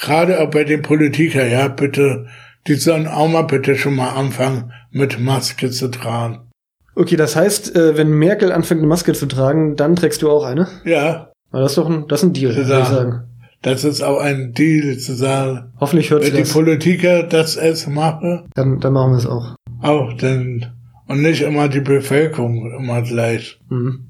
gerade 0.00 0.40
auch 0.40 0.50
bei 0.50 0.64
den 0.64 0.82
Politikern, 0.82 1.50
ja, 1.50 1.68
bitte, 1.68 2.26
die 2.66 2.74
sollen 2.74 3.08
auch 3.08 3.28
mal 3.28 3.42
bitte 3.42 3.76
schon 3.76 3.96
mal 3.96 4.10
anfangen, 4.10 4.72
mit 4.90 5.18
Maske 5.18 5.70
zu 5.70 5.88
tragen. 5.88 6.50
Okay, 6.94 7.16
das 7.16 7.34
heißt, 7.34 7.74
äh, 7.74 7.96
wenn 7.96 8.10
Merkel 8.10 8.52
anfängt, 8.52 8.80
eine 8.80 8.88
Maske 8.88 9.14
zu 9.14 9.24
tragen, 9.26 9.76
dann 9.76 9.96
trägst 9.96 10.20
du 10.20 10.30
auch 10.30 10.44
eine? 10.44 10.68
Ja. 10.84 11.30
Aber 11.50 11.62
das 11.62 11.72
ist 11.72 11.78
doch 11.78 11.88
ein, 11.88 12.06
das 12.08 12.22
ist 12.22 12.28
ein 12.28 12.32
Deal, 12.34 12.54
würde 12.54 12.80
ich 12.80 12.86
sagen. 12.86 13.22
Das 13.62 13.84
ist 13.84 14.02
auch 14.02 14.18
ein 14.18 14.52
Deal 14.52 14.98
zu 14.98 15.14
sagen. 15.14 15.72
Hoffentlich 15.80 16.10
hört 16.10 16.24
Wenn 16.24 16.34
die 16.34 16.40
das. 16.40 16.52
Politiker 16.52 17.22
das 17.22 17.56
es 17.56 17.86
machen. 17.86 18.48
Dann, 18.54 18.80
dann 18.80 18.92
machen 18.92 19.12
wir 19.12 19.18
es 19.18 19.26
auch. 19.26 19.54
Auch, 19.82 20.12
denn, 20.14 20.66
und 21.06 21.22
nicht 21.22 21.42
immer 21.42 21.68
die 21.68 21.80
Bevölkerung 21.80 22.72
immer 22.78 23.02
gleich. 23.02 23.60
Mhm. 23.68 24.06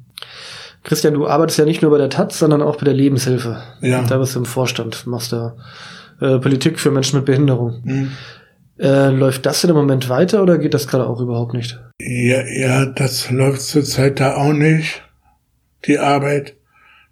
Christian, 0.85 1.15
du 1.15 1.27
arbeitest 1.27 1.59
ja 1.59 1.65
nicht 1.65 1.83
nur 1.83 1.91
bei 1.91 1.99
der 1.99 2.11
Taz, 2.11 2.39
sondern 2.39 2.61
auch 2.61 2.77
bei 2.77 2.85
der 2.85 2.95
Lebenshilfe. 2.95 3.63
Ja. 3.81 4.03
Da 4.03 4.19
bist 4.19 4.35
du 4.35 4.41
im 4.41 4.45
Vorstand, 4.45 5.07
machst 5.07 5.33
da 5.33 5.57
äh, 6.21 6.39
Politik 6.39 6.79
für 6.79 6.91
Menschen 6.91 7.17
mit 7.17 7.27
Behinderung. 7.27 7.81
Mhm. 7.85 8.11
Äh, 8.79 9.11
läuft 9.11 9.47
das 9.47 9.61
denn 9.61 9.71
im 9.71 9.77
Moment 9.77 10.09
weiter 10.09 10.43
oder 10.43 10.59
geht 10.59 10.75
das 10.75 10.89
gerade 10.89 11.07
auch 11.07 11.21
überhaupt 11.21 11.55
nicht? 11.55 11.79
Ja, 12.01 12.43
ja, 12.47 12.87
das 12.87 13.31
läuft 13.31 13.61
zurzeit 13.63 14.19
da 14.19 14.37
auch 14.37 14.53
nicht. 14.53 15.03
Die 15.87 15.99
Arbeit 15.99 16.57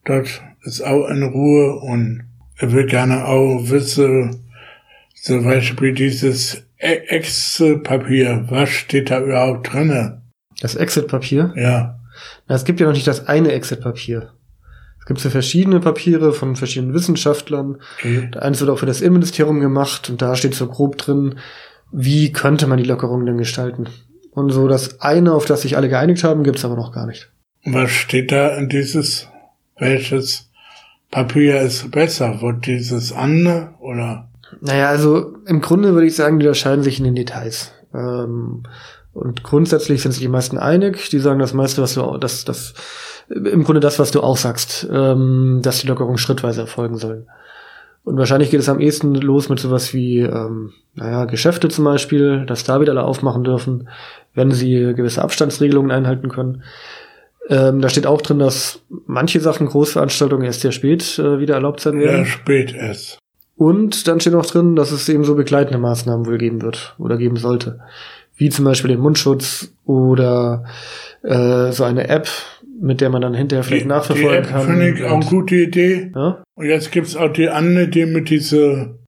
dort 0.05 0.42
ist 0.62 0.83
auch 0.83 1.09
in 1.09 1.23
Ruhe 1.23 1.77
und 1.77 2.25
er 2.57 2.73
will 2.73 2.87
gerne 2.87 3.25
auch 3.25 3.70
wissen, 3.70 4.44
zum 5.14 5.44
Beispiel 5.44 5.94
dieses 5.94 6.62
Exit-Papier, 6.81 8.47
was 8.49 8.71
steht 8.71 9.11
da 9.11 9.21
überhaupt 9.21 9.73
drinne? 9.73 10.23
Das 10.61 10.75
Exit-Papier? 10.75 11.53
Ja. 11.57 12.01
Na, 12.49 12.55
es 12.55 12.64
gibt 12.64 12.81
ja 12.81 12.87
noch 12.87 12.95
nicht 12.95 13.07
das 13.07 13.29
eine 13.29 13.53
Exit-Papier. 13.53 14.33
Es 14.99 15.07
gibt 15.07 15.21
so 15.21 15.31
verschiedene 15.31 15.81
Papiere 15.81 16.33
von 16.33 16.57
verschiedenen 16.57 16.95
Wissenschaftlern. 16.95 17.79
Okay. 17.99 18.31
Eins 18.38 18.61
wird 18.61 18.71
auch 18.71 18.79
für 18.79 18.87
das 18.87 19.01
Innenministerium 19.01 19.61
gemacht 19.61 20.09
und 20.09 20.23
da 20.23 20.37
steht 20.37 20.55
so 20.55 20.69
grob 20.69 20.97
drin, 20.99 21.38
wie 21.93 22.33
könnte 22.33 22.66
man 22.66 22.79
die 22.79 22.85
Lockerung 22.85 23.27
denn 23.27 23.38
gestalten. 23.38 23.88
Und 24.33 24.51
so 24.51 24.69
das 24.69 25.01
eine, 25.01 25.33
auf 25.33 25.45
das 25.45 25.62
sich 25.62 25.77
alle 25.77 25.88
geeinigt 25.88 26.25
haben, 26.25 26.45
gibt's 26.45 26.64
aber 26.64 26.77
noch 26.77 26.93
gar 26.93 27.07
nicht. 27.07 27.31
Was 27.64 27.90
steht 27.90 28.33
da 28.33 28.57
in 28.57 28.69
dieses, 28.69 29.29
welches 29.79 30.51
Papier 31.11 31.61
ist 31.61 31.90
besser? 31.90 32.40
Wird 32.40 32.66
dieses 32.66 33.12
andere 33.12 33.75
oder? 33.81 34.30
Naja, 34.60 34.88
also 34.88 35.34
im 35.46 35.60
Grunde 35.60 35.92
würde 35.94 36.06
ich 36.06 36.16
sagen, 36.16 36.38
die 36.38 36.46
unterscheiden 36.46 36.82
sich 36.82 36.98
in 36.98 37.04
den 37.04 37.14
Details. 37.14 37.72
Ähm, 37.94 38.64
und 39.12 39.42
grundsätzlich 39.42 40.02
sind 40.02 40.12
sich 40.12 40.22
die 40.22 40.28
meisten 40.28 40.58
einig. 40.58 41.08
Die 41.10 41.18
sagen 41.18 41.40
das 41.40 41.54
meiste, 41.54 41.82
was 41.82 41.94
du, 41.94 42.16
das, 42.18 42.44
das, 42.44 42.74
im 43.28 43.64
Grunde 43.64 43.80
das, 43.80 43.98
was 43.98 44.10
du 44.10 44.22
auch 44.22 44.36
sagst, 44.36 44.88
ähm, 44.90 45.60
dass 45.62 45.80
die 45.80 45.86
Lockerungen 45.86 46.18
schrittweise 46.18 46.62
erfolgen 46.62 46.96
sollen. 46.96 47.26
Und 48.02 48.16
wahrscheinlich 48.16 48.50
geht 48.50 48.60
es 48.60 48.68
am 48.68 48.80
ehesten 48.80 49.14
los 49.14 49.48
mit 49.48 49.60
sowas 49.60 49.92
wie, 49.92 50.20
ähm, 50.20 50.72
naja, 50.94 51.26
Geschäfte 51.26 51.68
zum 51.68 51.84
Beispiel, 51.84 52.46
dass 52.46 52.64
da 52.64 52.80
wieder 52.80 52.92
alle 52.92 53.04
aufmachen 53.04 53.44
dürfen, 53.44 53.88
wenn 54.34 54.50
sie 54.52 54.94
gewisse 54.94 55.22
Abstandsregelungen 55.22 55.90
einhalten 55.90 56.28
können. 56.28 56.62
Ähm, 57.48 57.80
da 57.80 57.88
steht 57.88 58.06
auch 58.06 58.22
drin, 58.22 58.38
dass 58.38 58.80
manche 59.06 59.40
Sachen, 59.40 59.66
Großveranstaltungen 59.66 60.46
erst 60.46 60.60
sehr 60.62 60.72
spät 60.72 61.18
äh, 61.18 61.40
wieder 61.40 61.54
erlaubt 61.54 61.80
sein 61.80 61.98
werden. 61.98 62.20
Ja, 62.20 62.24
spät 62.24 62.74
erst. 62.74 63.19
Und 63.61 64.09
dann 64.09 64.20
steht 64.20 64.33
auch 64.33 64.46
drin, 64.46 64.75
dass 64.75 64.90
es 64.90 65.07
eben 65.11 65.23
so 65.23 65.35
begleitende 65.35 65.79
Maßnahmen 65.79 66.25
wohl 66.25 66.38
geben 66.38 66.62
wird 66.62 66.94
oder 66.96 67.18
geben 67.18 67.37
sollte. 67.37 67.79
Wie 68.35 68.49
zum 68.49 68.64
Beispiel 68.64 68.88
den 68.88 69.01
Mundschutz 69.01 69.75
oder 69.85 70.64
äh, 71.23 71.70
so 71.70 71.85
eine 71.85 72.09
App, 72.09 72.27
mit 72.81 73.03
der 73.03 73.11
man 73.11 73.20
dann 73.20 73.35
hinterher 73.35 73.62
vielleicht 73.62 73.85
die, 73.85 73.88
nachverfolgen 73.88 74.31
die 74.31 74.38
App 74.38 74.49
kann. 74.49 74.66
Finde 74.66 74.88
ich 74.88 75.05
auch 75.05 75.20
eine 75.20 75.27
gute 75.27 75.57
Idee. 75.57 76.11
Ja? 76.14 76.42
Und 76.55 76.66
jetzt 76.68 76.90
gibt's 76.90 77.16
auch 77.16 77.31
die 77.35 77.51
andere 77.51 77.85
Idee 77.85 78.07
mit 78.07 78.31
diese 78.31 78.99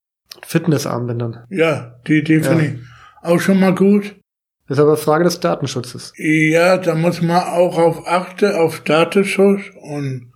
Fitnessarmbändern. 0.43 1.45
Ja, 1.49 1.99
die 2.07 2.19
Idee 2.19 2.41
ja. 2.41 2.43
finde 2.43 2.65
ich 2.67 2.73
auch 3.23 3.41
schon 3.41 3.59
mal 3.59 3.75
gut. 3.75 4.17
Das 4.69 4.77
ist 4.77 4.83
aber 4.83 4.99
Frage 4.99 5.25
des 5.25 5.41
Datenschutzes. 5.41 6.13
Ja, 6.19 6.77
da 6.77 6.95
muss 6.95 7.23
man 7.23 7.41
auch 7.41 7.79
auf 7.79 8.07
achten, 8.07 8.55
auf 8.55 8.81
Datenschutz 8.81 9.63
und 9.81 10.31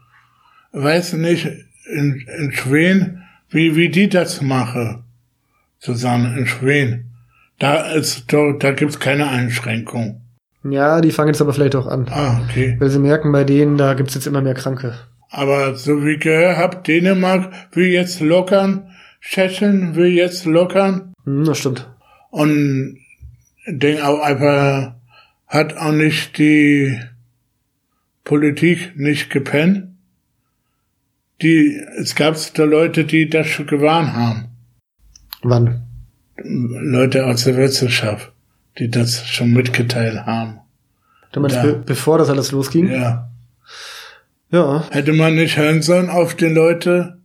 weiß 0.73 1.13
nicht, 1.13 1.45
in, 1.93 2.25
in 2.39 2.53
Schweden, 2.53 3.23
wie, 3.49 3.77
wie 3.77 3.89
die 3.89 4.09
das 4.09 4.41
machen. 4.41 5.05
Zusammen 5.79 6.37
in 6.37 6.47
Schweden. 6.47 7.13
Da 7.59 7.93
ist, 7.93 8.33
da, 8.33 8.53
da 8.59 8.73
gibt's 8.73 9.01
keine 9.01 9.29
Einschränkung. 9.29 10.23
Ja, 10.65 11.01
die 11.01 11.13
fangen 11.13 11.29
jetzt 11.29 11.41
aber 11.41 11.53
vielleicht 11.53 11.77
auch 11.77 11.87
an. 11.87 12.07
Ah, 12.11 12.41
okay. 12.45 12.77
Weil 12.79 12.91
sie 12.91 12.99
merken, 12.99 13.33
bei 13.33 13.45
denen, 13.45 13.79
da 13.79 13.95
gibt's 13.95 14.15
jetzt 14.15 14.27
immer 14.27 14.41
mehr 14.41 14.55
Kranke. 14.55 14.99
Aber 15.31 15.75
so 15.75 16.05
wie 16.05 16.13
ich 16.13 16.21
gehört 16.21 16.57
hab, 16.57 16.85
Dänemark 16.85 17.53
will 17.73 17.87
jetzt 17.87 18.21
lockern, 18.21 18.91
Tschechien 19.21 19.95
will 19.95 20.09
jetzt 20.09 20.45
lockern. 20.45 21.13
Hm, 21.25 21.45
das 21.45 21.59
stimmt. 21.59 21.89
Und 22.31 22.99
denk 23.67 24.03
auch 24.03 24.21
einfach, 24.21 24.95
hat 25.47 25.77
auch 25.77 25.93
nicht 25.93 26.39
die 26.39 26.99
Politik 28.25 28.97
nicht 28.97 29.31
gepennt. 29.31 29.96
Die, 31.43 31.81
es 31.99 32.15
gab 32.15 32.37
da 32.55 32.65
Leute, 32.65 33.05
die 33.05 33.29
das 33.29 33.47
schon 33.47 33.67
gewarnt 33.67 34.13
haben. 34.13 34.49
Wann? 35.43 35.83
Leute 36.37 37.27
aus 37.27 37.45
der 37.45 37.57
Wissenschaft, 37.57 38.33
die 38.79 38.91
das 38.91 39.27
schon 39.27 39.53
mitgeteilt 39.53 40.27
haben. 40.27 40.61
Du 41.33 41.41
meinst, 41.41 41.57
da, 41.57 41.63
be 41.63 41.83
bevor 41.85 42.19
das 42.19 42.31
alles 42.31 42.53
losging? 42.53 42.91
Ja. 42.91 43.31
Ja. 44.51 44.85
Hätte 44.91 45.13
man 45.13 45.35
nicht 45.35 45.57
hören 45.57 45.83
sollen 45.83 46.09
auf 46.09 46.35
die 46.35 46.47
Leute 46.47 47.19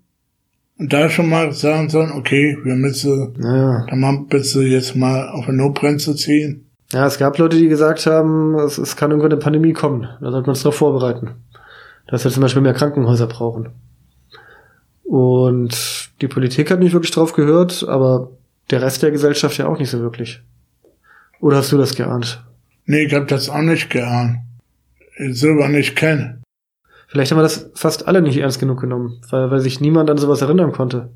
und 0.78 0.91
da 0.91 1.10
schon 1.10 1.30
mal 1.30 1.54
sagen 1.54 1.89
sollen, 1.89 2.12
okay, 2.12 2.58
wir 2.63 2.76
müssen, 2.76 3.36
naja. 3.38 3.86
dann 3.89 4.00
mal 4.00 4.26
bitte 4.28 4.62
jetzt 4.63 4.95
mal 4.95 5.30
auf 5.30 5.47
eine 5.47 5.58
Notbremse 5.58 6.15
ziehen. 6.15 6.71
Ja, 6.91 7.06
es 7.06 7.19
gab 7.19 7.38
Leute, 7.38 7.58
die 7.58 7.69
gesagt 7.69 8.06
haben, 8.06 8.56
es, 8.60 8.78
es 8.78 8.95
kann 8.95 9.12
irgendwann 9.12 9.32
eine 9.32 9.39
Pandemie 9.39 9.74
kommen. 9.74 10.08
Da 10.19 10.32
sollte 10.32 10.47
man 10.47 10.56
es 10.56 10.63
darauf 10.63 10.76
vorbereiten. 10.76 11.30
Dass 12.08 12.24
wir 12.24 12.32
zum 12.32 12.41
Beispiel 12.41 12.62
mehr 12.62 12.74
Krankenhäuser 12.74 13.28
brauchen. 13.28 13.69
Und 15.12 16.10
die 16.21 16.30
Politik 16.30 16.71
hat 16.71 16.80
nicht 16.80 16.93
wirklich 16.93 17.12
drauf 17.12 17.34
gehört, 17.34 17.86
aber 17.86 18.32
der 18.69 18.82
Rest 18.82 19.04
der 19.04 19.12
Gesellschaft 19.12 19.58
ja 19.58 19.67
auch 19.67 19.78
nicht 19.78 19.89
so 19.89 20.00
wirklich. 20.00 20.41
Oder 21.41 21.58
hast 21.58 21.69
du 21.74 21.78
das 21.78 21.97
geahnt? 21.97 22.41
Nee, 22.86 23.04
ich 23.08 23.13
hab 23.13 23.28
das 23.28 23.50
auch 23.50 23.62
nicht 23.62 23.89
geahnt. 23.89 24.38
Ich 25.17 25.38
selber 25.38 25.67
nicht 25.67 25.97
kenne. 25.97 26.41
Vielleicht 27.10 27.30
haben 27.30 27.39
wir 27.39 27.43
das 27.43 27.69
fast 27.76 28.08
alle 28.08 28.21
nicht 28.21 28.38
ernst 28.38 28.62
genug 28.62 28.80
genommen, 28.80 29.21
weil, 29.32 29.52
weil 29.52 29.60
sich 29.60 29.82
niemand 29.82 30.10
an 30.10 30.17
sowas 30.17 30.41
erinnern 30.41 30.71
konnte. 30.71 31.10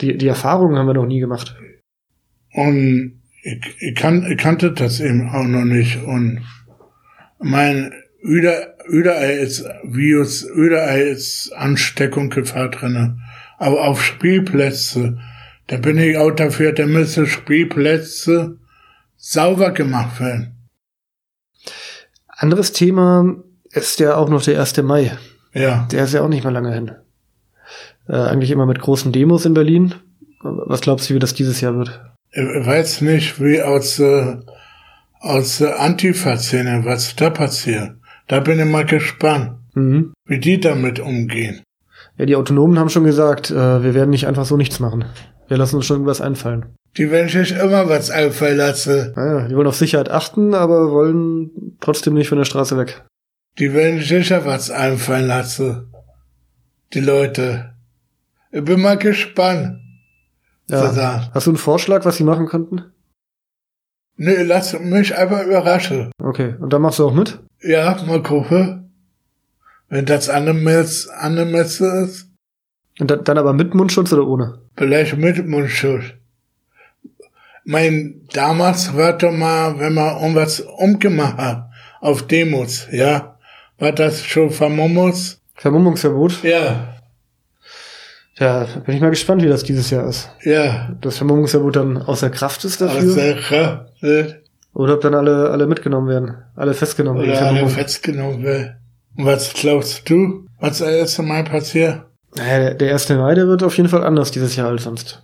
Die, 0.00 0.18
die 0.18 0.26
Erfahrungen 0.26 0.76
haben 0.76 0.88
wir 0.88 0.94
noch 0.94 1.06
nie 1.06 1.20
gemacht. 1.20 1.54
Und 2.52 3.20
ich, 3.44 3.60
ich, 3.78 3.94
kan, 3.94 4.26
ich 4.28 4.38
kannte 4.38 4.72
das 4.72 4.98
eben 4.98 5.28
auch 5.28 5.44
noch 5.44 5.64
nicht. 5.64 6.02
Und 6.02 6.44
mein 7.38 7.92
Üder, 8.20 8.74
überall 8.90 9.30
ist 9.30 9.64
Virus, 9.84 10.42
überall 10.42 11.00
ist 11.00 11.52
Ansteckung 11.52 12.30
Gefahr 12.30 12.70
drinne. 12.70 13.18
Aber 13.58 13.84
auf 13.84 14.02
Spielplätze, 14.02 15.18
da 15.66 15.76
bin 15.76 15.98
ich 15.98 16.16
auch 16.16 16.32
dafür, 16.32 16.72
da 16.72 16.86
müssen 16.86 17.26
Spielplätze 17.26 18.58
sauber 19.16 19.70
gemacht 19.72 20.20
werden. 20.20 20.56
Anderes 22.26 22.72
Thema 22.72 23.36
ist 23.70 24.00
ja 24.00 24.16
auch 24.16 24.28
noch 24.28 24.42
der 24.42 24.58
1. 24.58 24.82
Mai. 24.82 25.16
Ja. 25.52 25.86
Der 25.92 26.04
ist 26.04 26.14
ja 26.14 26.22
auch 26.22 26.28
nicht 26.28 26.42
mehr 26.42 26.52
lange 26.52 26.72
hin. 26.72 26.92
Äh, 28.08 28.16
eigentlich 28.16 28.50
immer 28.50 28.66
mit 28.66 28.80
großen 28.80 29.12
Demos 29.12 29.44
in 29.44 29.54
Berlin. 29.54 29.94
Was 30.42 30.80
glaubst 30.80 31.08
du, 31.08 31.14
wie 31.14 31.18
das 31.18 31.34
dieses 31.34 31.60
Jahr 31.60 31.76
wird? 31.76 32.00
Ich 32.32 32.66
weiß 32.66 33.02
nicht, 33.02 33.40
wie 33.40 33.60
aus, 33.62 33.98
äh, 33.98 34.38
aus 35.20 35.58
der 35.58 35.80
Antifa-Szene, 35.80 36.84
was 36.84 37.14
da 37.14 37.30
passiert. 37.30 37.99
Da 38.30 38.38
bin 38.38 38.60
ich 38.60 38.64
mal 38.64 38.84
gespannt, 38.84 39.58
mhm. 39.74 40.12
wie 40.24 40.38
die 40.38 40.60
damit 40.60 41.00
umgehen. 41.00 41.64
Ja, 42.16 42.26
die 42.26 42.36
Autonomen 42.36 42.78
haben 42.78 42.88
schon 42.88 43.02
gesagt, 43.02 43.50
äh, 43.50 43.82
wir 43.82 43.92
werden 43.92 44.10
nicht 44.10 44.28
einfach 44.28 44.44
so 44.44 44.56
nichts 44.56 44.78
machen. 44.78 45.04
Wir 45.48 45.56
lassen 45.56 45.74
uns 45.74 45.86
schon 45.86 45.96
irgendwas 45.96 46.20
einfallen. 46.20 46.66
Die 46.96 47.10
werden 47.10 47.28
sich 47.28 47.50
immer 47.50 47.88
was 47.88 48.08
einfallen 48.12 48.56
lassen. 48.56 49.14
Ja, 49.16 49.48
die 49.48 49.56
wollen 49.56 49.66
auf 49.66 49.74
Sicherheit 49.74 50.12
achten, 50.12 50.54
aber 50.54 50.92
wollen 50.92 51.76
trotzdem 51.80 52.14
nicht 52.14 52.28
von 52.28 52.38
der 52.38 52.44
Straße 52.44 52.78
weg. 52.78 53.04
Die 53.58 53.74
werden 53.74 54.00
sicher 54.00 54.44
was 54.44 54.70
einfallen 54.70 55.26
lassen. 55.26 55.92
Die 56.94 57.00
Leute. 57.00 57.74
Ich 58.52 58.62
bin 58.64 58.80
mal 58.80 58.96
gespannt. 58.96 59.80
Ja. 60.68 61.30
Hast 61.34 61.46
du 61.48 61.50
einen 61.50 61.56
Vorschlag, 61.56 62.04
was 62.04 62.18
sie 62.18 62.24
machen 62.24 62.46
könnten? 62.46 62.92
Nee, 64.16 64.44
lass 64.44 64.78
mich 64.78 65.18
einfach 65.18 65.44
überraschen. 65.44 66.12
Okay, 66.22 66.54
und 66.60 66.72
dann 66.72 66.82
machst 66.82 67.00
du 67.00 67.08
auch 67.08 67.12
mit? 67.12 67.40
Ja, 67.62 68.00
mal 68.06 68.22
gucken. 68.22 68.92
Wenn 69.88 70.06
das 70.06 70.28
angemessen 70.28 72.04
ist. 72.04 72.28
Und 73.00 73.10
dann, 73.10 73.24
dann 73.24 73.38
aber 73.38 73.52
mit 73.52 73.74
Mundschutz 73.74 74.12
oder 74.12 74.26
ohne? 74.26 74.58
Vielleicht 74.76 75.16
mit 75.16 75.46
Mundschutz. 75.46 76.04
Mein, 77.64 78.22
damals 78.32 78.96
war 78.96 79.18
doch 79.18 79.32
mal, 79.32 79.78
wenn 79.78 79.94
man 79.94 80.16
irgendwas 80.16 80.60
umgemacht 80.60 81.36
hat, 81.36 81.70
auf 82.00 82.26
Demos, 82.26 82.88
ja, 82.90 83.38
war 83.78 83.92
das 83.92 84.24
schon 84.24 84.50
Vermummungs? 84.50 85.40
Vermummungsverbot? 85.54 86.42
Ja. 86.42 86.96
Ja, 88.38 88.66
bin 88.86 88.94
ich 88.94 89.00
mal 89.02 89.10
gespannt, 89.10 89.42
wie 89.42 89.48
das 89.48 89.64
dieses 89.64 89.90
Jahr 89.90 90.08
ist. 90.08 90.30
Ja. 90.42 90.96
Das 91.02 91.18
Vermummungsverbot 91.18 91.76
dann 91.76 91.98
außer 91.98 92.30
Kraft 92.30 92.64
ist 92.64 92.80
dafür? 92.80 93.10
Außer 93.10 93.34
Kraft. 93.34 94.40
Oder 94.80 94.94
ob 94.94 95.02
dann 95.02 95.14
alle, 95.14 95.50
alle 95.50 95.66
mitgenommen 95.66 96.08
werden. 96.08 96.36
Alle 96.56 96.72
festgenommen 96.72 97.22
werden. 97.22 97.32
Oder 97.32 97.60
alle 97.60 97.68
festgenommen 97.68 98.42
werden. 98.42 98.76
Und 99.14 99.26
was 99.26 99.52
glaubst 99.52 100.08
du, 100.08 100.46
was 100.58 100.78
das 100.78 100.88
erste 100.88 101.22
Mal 101.22 101.44
passiert? 101.44 102.06
Naja, 102.34 102.72
der 102.72 102.88
erste 102.88 103.16
Mai, 103.18 103.34
der 103.34 103.46
wird 103.46 103.62
auf 103.62 103.76
jeden 103.76 103.90
Fall 103.90 104.04
anders 104.04 104.30
dieses 104.30 104.56
Jahr 104.56 104.68
als 104.68 104.84
sonst. 104.84 105.22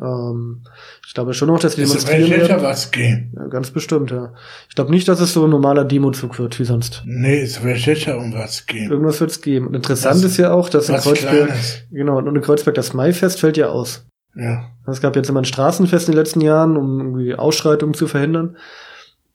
Ähm, 0.00 0.62
ich 1.06 1.12
glaube 1.12 1.34
schon 1.34 1.48
noch, 1.48 1.58
dass 1.58 1.76
wir 1.76 1.84
demonstrieren 1.84 2.30
werden. 2.30 2.62
was 2.62 2.90
gehen. 2.90 3.34
Ja, 3.36 3.48
ganz 3.48 3.70
bestimmt, 3.70 4.10
ja. 4.10 4.32
Ich 4.70 4.74
glaube 4.74 4.90
nicht, 4.92 5.06
dass 5.08 5.20
es 5.20 5.34
so 5.34 5.44
ein 5.44 5.50
normaler 5.50 5.84
Demozug 5.84 6.38
wird 6.38 6.58
wie 6.58 6.64
sonst. 6.64 7.02
Nee, 7.04 7.42
es 7.42 7.62
wird 7.62 7.78
sicher 7.78 8.16
um 8.16 8.32
was 8.32 8.64
gehen. 8.64 8.90
Irgendwas 8.90 9.20
wird 9.20 9.30
es 9.30 9.42
geben. 9.42 9.66
Und 9.66 9.74
interessant 9.74 10.16
was, 10.16 10.24
ist 10.24 10.36
ja 10.38 10.52
auch, 10.52 10.70
dass 10.70 10.88
in 10.88 10.96
Kreuzberg, 10.96 11.48
Kleines. 11.48 11.82
genau, 11.90 12.16
und 12.16 12.34
in 12.34 12.40
Kreuzberg 12.40 12.74
das 12.74 12.94
Maifest 12.94 13.40
fällt 13.40 13.58
ja 13.58 13.68
aus. 13.68 14.06
Ja. 14.34 14.70
Es 14.86 15.00
gab 15.00 15.16
jetzt 15.16 15.28
immer 15.28 15.40
ein 15.40 15.46
Straßenfest 15.46 16.08
in 16.08 16.12
den 16.12 16.18
letzten 16.18 16.40
Jahren, 16.40 16.76
um 16.76 17.00
irgendwie 17.00 17.34
Ausschreitungen 17.34 17.94
zu 17.94 18.06
verhindern. 18.06 18.56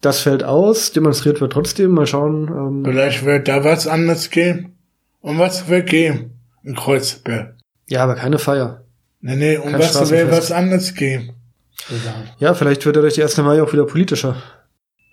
Das 0.02 0.22
fällt 0.22 0.44
aus, 0.44 0.92
demonstriert 0.92 1.42
wird 1.42 1.54
trotzdem. 1.54 1.92
Mal 1.92 2.08
schauen. 2.08 2.48
Ähm, 2.48 2.84
Vielleicht 2.84 3.24
wird 3.24 3.48
da 3.48 3.64
was 3.64 3.88
anderes 3.88 4.30
gehen. 4.30 4.76
Und 5.22 5.38
was 5.38 5.70
wird 5.70 5.88
gehen 5.90 6.32
in 6.64 6.76
Kreuzberg? 6.76 7.56
Ja, 7.88 8.04
aber 8.04 8.16
keine 8.16 8.40
Feier. 8.40 8.84
Nee, 9.22 9.36
nee, 9.36 9.58
um 9.58 9.74
was 9.74 10.10
will 10.10 10.32
was 10.32 10.52
anderes 10.52 10.96
gehen. 10.96 11.34
Ja, 12.40 12.54
vielleicht 12.54 12.86
wird 12.86 12.96
er 12.96 13.02
durch 13.04 13.16
die 13.16 13.24
1. 13.24 13.38
Mai 13.38 13.62
auch 13.62 13.72
wieder 13.72 13.86
politischer. 13.86 14.36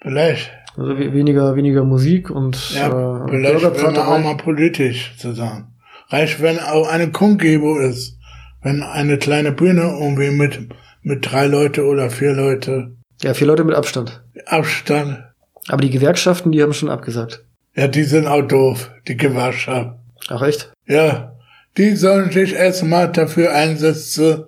Vielleicht. 0.01 0.51
Also 0.77 0.97
weniger, 0.97 1.57
weniger 1.57 1.85
Musik 1.85 2.31
und 2.31 2.73
ja, 2.73 2.87
äh, 2.87 3.29
vielleicht 3.29 3.63
werden 3.63 3.97
wir 3.97 4.09
auch 4.09 4.19
mal 4.21 4.37
politisch 4.37 5.15
zusammen. 5.19 5.75
Reicht, 6.09 6.41
wenn 6.41 6.61
auch 6.61 6.89
eine 6.89 7.11
Kundgebung 7.11 7.81
ist. 7.81 8.17
Wenn 8.63 8.83
eine 8.83 9.19
kleine 9.19 9.53
Bühne 9.53 9.83
irgendwie 10.01 10.31
mit, 10.31 10.69
mit 11.03 11.31
drei 11.31 11.47
Leute 11.47 11.85
oder 11.85 12.11
vier 12.11 12.33
Leute. 12.33 12.93
Ja, 13.23 13.35
vier 13.35 13.47
Leute 13.47 13.65
mit 13.65 13.75
Abstand. 13.75 14.23
Abstand. 14.47 15.25
Aber 15.69 15.83
die 15.83 15.91
Gewerkschaften, 15.91 16.53
die 16.53 16.63
haben 16.63 16.73
schon 16.73 16.89
abgesagt. 16.89 17.45
Ja, 17.75 17.89
die 17.89 18.05
sind 18.05 18.27
auch 18.27 18.43
doof, 18.43 18.91
die 19.07 19.17
Gewerkschaften. 19.17 19.95
Ach 20.29 20.43
echt? 20.43 20.73
Ja. 20.87 21.35
Die 21.77 21.95
sollen 21.95 22.31
sich 22.33 22.55
erstmal 22.55 23.13
dafür 23.13 23.55
einsetzen, 23.55 24.45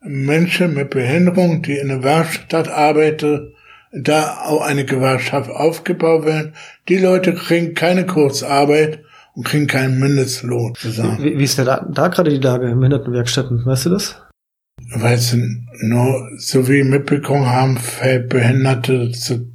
Menschen 0.00 0.74
mit 0.74 0.90
Behinderung, 0.90 1.62
die 1.62 1.76
in 1.76 1.88
der 1.88 2.02
Werkstatt 2.02 2.68
arbeiten, 2.68 3.54
da 3.92 4.42
auch 4.44 4.60
eine 4.60 4.84
Gewerkschaft 4.84 5.50
aufgebaut 5.50 6.24
werden. 6.24 6.54
Die 6.88 6.98
Leute 6.98 7.34
kriegen 7.34 7.74
keine 7.74 8.06
Kurzarbeit 8.06 9.00
und 9.34 9.46
kriegen 9.46 9.66
keinen 9.66 9.98
Mindestlohn 9.98 10.74
zusammen. 10.74 11.22
Wie, 11.22 11.38
wie 11.38 11.44
ist 11.44 11.58
denn 11.58 11.66
da, 11.66 11.86
da 11.88 12.08
gerade 12.08 12.30
die 12.30 12.38
Lage 12.38 12.68
in 12.68 12.78
Behindertenwerkstätten? 12.78 13.64
Weißt 13.64 13.86
du 13.86 13.90
das? 13.90 14.20
Weil 14.94 15.18
sie 15.18 15.66
nur, 15.80 16.30
so 16.36 16.68
wie 16.68 16.84
mitbekommen 16.84 17.46
haben, 17.46 17.76
für 17.78 18.20
Behinderte 18.20 19.10
zu, 19.10 19.50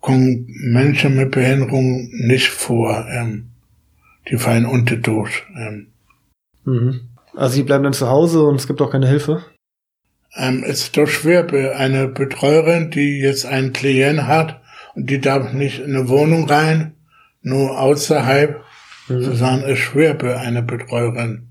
kommen 0.00 0.46
Menschen 0.48 1.16
mit 1.16 1.30
Behinderung 1.30 2.10
nicht 2.12 2.48
vor. 2.48 3.06
Ähm, 3.10 3.50
die 4.28 4.36
fallen 4.36 4.66
unter 4.66 4.96
durch. 4.96 5.44
Ähm. 5.56 5.88
Mhm. 6.64 7.00
Also 7.34 7.56
die 7.56 7.62
bleiben 7.62 7.84
dann 7.84 7.92
zu 7.92 8.08
Hause 8.08 8.42
und 8.42 8.56
es 8.56 8.66
gibt 8.66 8.80
auch 8.80 8.90
keine 8.90 9.08
Hilfe? 9.08 9.44
Ähm, 10.36 10.64
es 10.66 10.82
ist 10.82 10.96
doch 10.96 11.06
schwer, 11.06 11.46
eine 11.76 12.08
Betreuerin, 12.08 12.90
die 12.90 13.20
jetzt 13.20 13.46
einen 13.46 13.72
Klient 13.72 14.26
hat 14.26 14.60
und 14.94 15.10
die 15.10 15.20
darf 15.20 15.52
nicht 15.52 15.80
in 15.80 15.96
eine 15.96 16.08
Wohnung 16.08 16.48
rein, 16.48 16.94
nur 17.42 17.78
außerhalb, 17.78 18.62
mhm. 19.08 19.22
zu 19.22 19.34
sagen, 19.34 19.62
ist 19.62 19.78
schwer 19.78 20.18
für 20.18 20.38
eine 20.38 20.62
Betreuerin. 20.62 21.48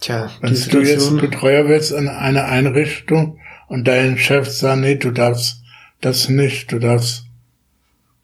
Tja, 0.00 0.30
wenn 0.40 0.54
du 0.54 0.80
jetzt 0.80 1.16
Betreuer 1.18 1.68
wirst 1.68 1.92
in 1.92 2.08
einer 2.08 2.44
Einrichtung 2.44 3.38
und 3.68 3.88
dein 3.88 4.18
Chef 4.18 4.48
sagt, 4.48 4.80
nee, 4.80 4.96
du 4.96 5.10
darfst 5.10 5.62
das 6.00 6.28
nicht, 6.28 6.70
du 6.70 6.78
darfst 6.78 7.24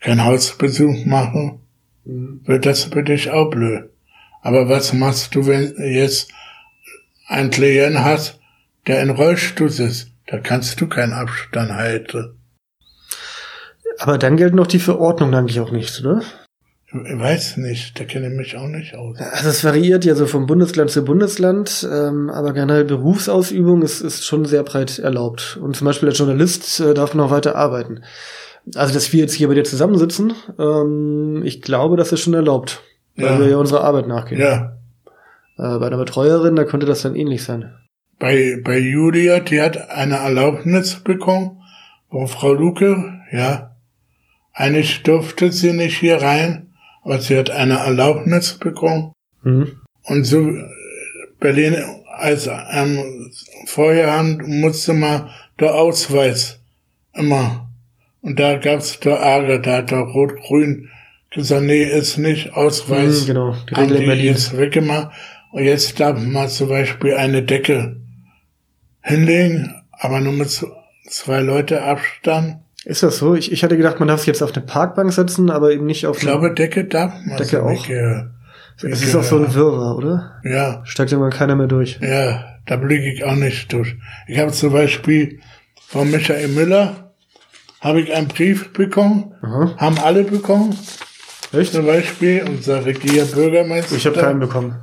keinen 0.01 0.25
Hausbesuch 0.25 1.05
machen, 1.07 1.61
mhm. 2.05 2.41
wird 2.45 2.67
das 2.67 2.85
für 2.85 3.03
dich 3.03 3.31
auch 3.31 3.51
blöd. 3.51 3.91
Aber 4.43 4.69
was 4.69 4.93
machst 4.93 5.35
du, 5.35 5.47
wenn 5.47 5.75
jetzt 5.79 6.31
ein 7.29 7.51
Klient 7.51 7.99
hast, 7.99 8.41
der 8.87 9.03
in 9.03 9.11
Rollstuhl 9.11 9.69
ist? 9.69 10.11
Da 10.27 10.39
kannst 10.39 10.81
du 10.81 10.89
keinen 10.89 11.13
Abstand 11.13 11.73
halten. 11.73 12.39
Aber 13.99 14.19
dann 14.19 14.37
gelten 14.37 14.57
doch 14.57 14.67
die 14.67 14.79
Verordnungen 14.79 15.35
eigentlich 15.35 15.61
auch 15.61 15.71
nicht, 15.71 16.01
oder? 16.01 16.23
Ich 16.95 17.19
weiß 17.19 17.57
nicht, 17.57 17.99
da 17.99 18.05
kenne 18.05 18.29
ich 18.29 18.35
mich 18.35 18.57
auch 18.57 18.69
nicht 18.69 18.95
aus. 18.95 19.19
Also 19.19 19.49
es 19.49 19.65
variiert 19.65 20.05
ja 20.05 20.15
so 20.15 20.27
vom 20.27 20.47
Bundesland 20.47 20.91
zu 20.91 21.03
Bundesland, 21.03 21.89
ähm, 21.91 22.29
aber 22.29 22.53
generell 22.53 22.85
Berufsausübung 22.85 23.81
ist, 23.81 24.03
ist 24.03 24.27
schon 24.27 24.45
sehr 24.45 24.63
breit 24.63 24.99
erlaubt. 24.99 25.59
Und 25.63 25.75
zum 25.75 25.87
Beispiel 25.87 26.11
als 26.11 26.19
Journalist 26.19 26.81
äh, 26.81 26.93
darf 26.93 27.15
man 27.15 27.27
auch 27.27 27.31
weiter 27.31 27.57
arbeiten. 27.57 28.03
Also, 28.75 28.93
dass 28.93 29.13
wir 29.13 29.21
jetzt 29.21 29.33
hier 29.33 29.49
bei 29.49 29.55
dir 29.55 29.65
zusammensitzen, 29.65 30.35
ähm, 30.59 31.43
ich 31.45 31.63
glaube, 31.63 31.97
das 31.97 32.13
ist 32.13 32.21
schon 32.21 32.35
erlaubt, 32.35 32.83
weil 33.17 33.27
ja. 33.27 33.41
wir 33.41 33.49
ja 33.49 33.57
unserer 33.57 33.85
Arbeit 33.85 34.07
nachgehen. 34.07 34.41
Ja. 34.41 34.77
Äh, 35.57 35.79
bei 35.79 35.87
einer 35.87 35.97
Betreuerin, 35.97 36.57
da 36.57 36.65
könnte 36.65 36.87
das 36.87 37.03
dann 37.03 37.17
ähnlich 37.17 37.43
sein. 37.43 37.75
Bei, 38.19 38.61
bei 38.63 38.79
Julia, 38.79 39.41
die 39.41 39.61
hat 39.61 39.91
eine 39.91 40.17
Erlaubnis 40.17 40.97
bekommen, 40.97 41.63
wo 42.11 42.27
Frau 42.27 42.53
Luke, 42.53 43.21
ja, 43.33 43.75
eigentlich 44.53 45.03
durfte 45.03 45.51
sie 45.51 45.73
nicht 45.73 45.99
hier 45.99 46.21
rein, 46.21 46.72
aber 47.03 47.21
sie 47.21 47.37
hat 47.37 47.51
eine 47.51 47.79
Erlaubnis 47.79 48.55
bekommen. 48.55 49.13
Mhm. 49.43 49.81
Und 50.05 50.25
so 50.25 50.53
Berlin, 51.41 51.77
als 52.17 52.49
ähm, 52.49 53.31
vorher 53.67 54.23
musste 54.23 54.95
man 54.95 55.31
der 55.59 55.75
Ausweis 55.75 56.61
immer. 57.15 57.69
Und 58.21 58.39
da 58.39 58.57
gab's 58.57 59.01
der 59.01 59.17
Ärger, 59.17 59.59
da 59.59 59.79
hat 59.79 59.91
der 59.91 59.99
Rot-Grün 59.99 60.89
gesagt, 61.31 61.65
nee, 61.65 61.83
ist 61.83 62.19
nicht 62.19 62.53
Ausweis. 62.55 63.23
Mhm, 63.23 63.27
genau, 63.27 63.57
die 63.69 63.75
Regel 63.75 63.97
in 63.97 64.07
Berlin. 64.07 64.27
jetzt 64.27 64.57
weggemacht. 64.57 65.11
Und 65.51 65.65
jetzt 65.65 65.99
darf 66.01 66.19
man 66.19 66.49
zum 66.49 66.69
Beispiel 66.69 67.15
eine 67.15 67.43
Decke 67.43 68.01
hinlegen, 69.03 69.83
aber 69.91 70.21
nur 70.21 70.33
mit 70.33 70.65
zwei 71.09 71.41
Leute 71.41 71.83
Abstand. 71.83 72.59
Ist 72.85 73.03
das 73.03 73.19
so? 73.19 73.35
Ich, 73.35 73.53
ich 73.53 73.63
hatte 73.63 73.77
gedacht, 73.77 74.01
man 74.01 74.09
darf 74.09 74.21
sich 74.21 74.27
jetzt 74.27 74.43
auf 74.43 74.55
eine 74.55 74.65
Parkbank 74.65 75.13
setzen, 75.13 75.51
aber 75.51 75.71
eben 75.71 75.87
nicht 75.87 76.07
auf 76.07 76.17
Ich 76.17 76.23
glaube, 76.23 76.53
Decke 76.53 76.85
darf 76.85 77.13
man. 77.25 77.37
Decke 77.37 77.63
auch. 77.63 77.87
Es 78.83 79.03
ist 79.03 79.15
auch 79.15 79.23
so 79.23 79.37
ein 79.37 79.55
Wirrwarr, 79.55 79.97
oder? 79.97 80.41
Ja. 80.45 80.81
Steigt 80.85 81.13
irgendwann 81.13 81.33
keiner 81.33 81.55
mehr 81.55 81.69
durch. 81.69 81.99
Ja, 82.01 82.45
da 82.67 82.77
blicke 82.77 83.13
ich 83.13 83.25
auch 83.25 83.37
nicht 83.37 83.73
durch. 83.73 83.97
Ich 84.27 84.39
habe 84.39 84.51
zum 84.51 84.73
Beispiel 84.73 85.41
von 85.89 86.11
Michael 86.11 86.49
Müller 86.49 87.13
habe 87.81 88.01
ich 88.01 88.15
einen 88.15 88.29
Brief 88.29 88.73
bekommen. 88.73 89.35
Aha. 89.43 89.75
Haben 89.77 89.99
alle 89.99 90.25
bekommen. 90.25 90.77
Echt? 91.53 91.73
Zum 91.73 91.85
Beispiel 91.87 92.45
unser 92.49 92.87
Regierbürgermeister. 92.87 93.97
Ich 93.97 94.07
habe 94.07 94.19
keinen 94.19 94.41
bekommen. 94.41 94.77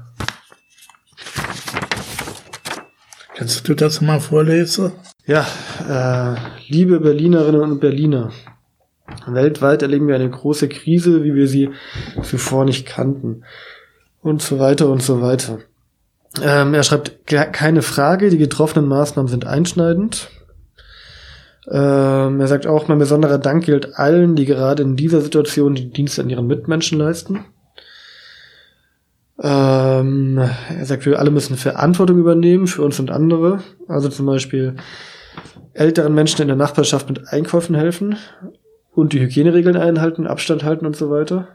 Kannst 3.39 3.69
du 3.69 3.73
das 3.73 4.01
mal 4.01 4.19
vorlesen? 4.19 4.91
Ja, 5.25 5.47
äh, 5.87 6.35
liebe 6.67 6.99
Berlinerinnen 6.99 7.61
und 7.61 7.79
Berliner, 7.79 8.33
weltweit 9.27 9.81
erleben 9.81 10.09
wir 10.09 10.15
eine 10.15 10.29
große 10.29 10.67
Krise, 10.67 11.23
wie 11.23 11.33
wir 11.33 11.47
sie 11.47 11.69
zuvor 12.21 12.65
nicht 12.65 12.85
kannten. 12.85 13.45
Und 14.21 14.41
so 14.41 14.59
weiter 14.59 14.89
und 14.89 15.01
so 15.01 15.21
weiter. 15.21 15.59
Ähm, 16.43 16.73
er 16.73 16.83
schreibt, 16.83 17.27
keine 17.27 17.81
Frage, 17.81 18.29
die 18.29 18.37
getroffenen 18.37 18.89
Maßnahmen 18.89 19.29
sind 19.29 19.47
einschneidend. 19.47 20.31
Ähm, 21.71 22.41
er 22.41 22.47
sagt 22.47 22.67
auch, 22.67 22.89
mein 22.89 22.99
besonderer 22.99 23.37
Dank 23.37 23.63
gilt 23.63 23.97
allen, 23.97 24.35
die 24.35 24.47
gerade 24.47 24.83
in 24.83 24.97
dieser 24.97 25.21
Situation 25.21 25.75
die 25.75 25.91
Dienste 25.91 26.23
an 26.23 26.29
ihren 26.29 26.47
Mitmenschen 26.47 26.99
leisten. 26.99 27.45
Ähm, 29.41 30.37
er 30.37 30.85
sagt, 30.85 31.05
wir 31.05 31.17
alle 31.19 31.31
müssen 31.31 31.55
Verantwortung 31.55 32.17
übernehmen 32.17 32.67
für 32.67 32.83
uns 32.83 32.99
und 32.99 33.11
andere. 33.11 33.59
Also 33.87 34.09
zum 34.09 34.25
Beispiel 34.25 34.75
älteren 35.73 36.13
Menschen 36.13 36.41
in 36.41 36.47
der 36.47 36.57
Nachbarschaft 36.57 37.07
mit 37.07 37.29
Einkäufen 37.29 37.75
helfen 37.75 38.17
und 38.93 39.13
die 39.13 39.21
Hygieneregeln 39.21 39.77
einhalten, 39.77 40.27
Abstand 40.27 40.63
halten 40.63 40.85
und 40.85 40.95
so 40.95 41.09
weiter. 41.09 41.47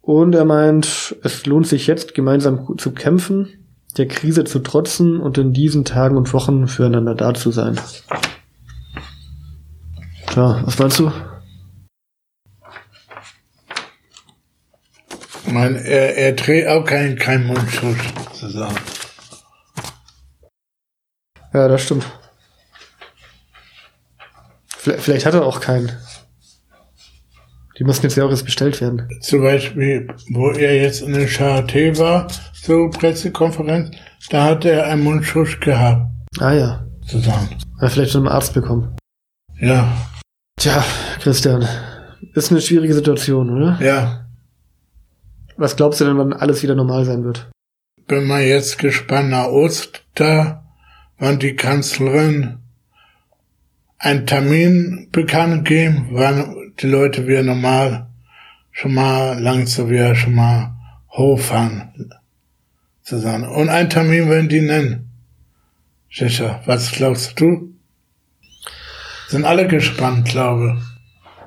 Und 0.00 0.34
er 0.34 0.44
meint, 0.44 1.16
es 1.22 1.46
lohnt 1.46 1.66
sich 1.66 1.86
jetzt 1.86 2.14
gemeinsam 2.14 2.76
zu 2.78 2.92
kämpfen, 2.92 3.48
der 3.96 4.06
Krise 4.06 4.44
zu 4.44 4.58
trotzen 4.58 5.18
und 5.18 5.38
in 5.38 5.52
diesen 5.52 5.84
Tagen 5.84 6.16
und 6.16 6.32
Wochen 6.32 6.68
füreinander 6.68 7.14
da 7.14 7.34
zu 7.34 7.50
sein. 7.50 7.80
Ja, 10.36 10.60
was 10.64 10.78
meinst 10.78 10.98
du? 10.98 11.10
Ich 15.46 15.52
meine, 15.52 15.78
er, 15.78 16.16
er 16.16 16.36
trägt 16.36 16.68
auch 16.68 16.84
keinen 16.84 17.16
kein 17.16 17.46
Mundschutz 17.46 17.98
zusammen. 18.32 18.78
Ja, 21.52 21.68
das 21.68 21.82
stimmt. 21.82 22.04
Vielleicht 24.76 25.24
hat 25.24 25.34
er 25.34 25.46
auch 25.46 25.60
keinen. 25.60 25.92
Die 27.78 27.84
mussten 27.84 28.06
jetzt 28.06 28.16
ja 28.16 28.24
auch 28.24 28.30
erst 28.30 28.44
bestellt 28.44 28.80
werden. 28.80 29.08
Zum 29.20 29.42
Beispiel, 29.42 30.06
wo 30.30 30.50
er 30.50 30.76
jetzt 30.80 31.02
in 31.02 31.12
der 31.12 31.28
Charité 31.28 31.98
war, 31.98 32.28
zur 32.52 32.90
Pressekonferenz, 32.90 33.96
da 34.30 34.44
hat 34.44 34.64
er 34.64 34.86
einen 34.86 35.02
Mundschutz 35.02 35.58
gehabt. 35.60 36.06
Ah 36.38 36.52
ja. 36.52 36.86
Zusammen. 37.06 37.48
Hat 37.80 37.92
vielleicht 37.92 38.12
schon 38.12 38.26
einen 38.26 38.34
Arzt 38.34 38.54
bekommen. 38.54 38.96
Ja. 39.60 39.92
Tja, 40.58 40.84
Christian, 41.20 41.66
ist 42.34 42.50
eine 42.50 42.60
schwierige 42.60 42.94
Situation, 42.94 43.50
oder? 43.50 43.78
Ja. 43.80 44.23
Was 45.56 45.76
glaubst 45.76 46.00
du 46.00 46.04
denn, 46.04 46.18
wann 46.18 46.32
alles 46.32 46.62
wieder 46.62 46.74
normal 46.74 47.04
sein 47.04 47.24
wird? 47.24 47.50
Bin 48.06 48.26
mal 48.26 48.42
jetzt 48.42 48.78
gespannt 48.78 49.30
nach 49.30 49.46
Oster, 49.46 50.64
wann 51.18 51.38
die 51.38 51.56
Kanzlerin 51.56 52.58
einen 53.98 54.26
Termin 54.26 55.08
bekannt 55.12 55.66
geben, 55.66 56.08
wann 56.10 56.72
die 56.80 56.86
Leute 56.86 57.26
wieder 57.26 57.42
normal 57.42 58.08
schon 58.72 58.94
mal 58.94 59.40
langsam 59.40 59.88
wieder 59.88 60.14
schon 60.14 60.34
mal 60.34 60.74
hochfahren 61.10 62.10
zusammen. 63.02 63.48
Und 63.48 63.68
einen 63.68 63.88
Termin 63.88 64.28
werden 64.28 64.48
die 64.48 64.60
nennen. 64.60 65.10
Sicher. 66.12 66.60
Was 66.66 66.90
glaubst 66.92 67.40
du? 67.40 67.74
Sind 69.28 69.44
alle 69.44 69.66
gespannt, 69.66 70.28
glaube. 70.28 70.80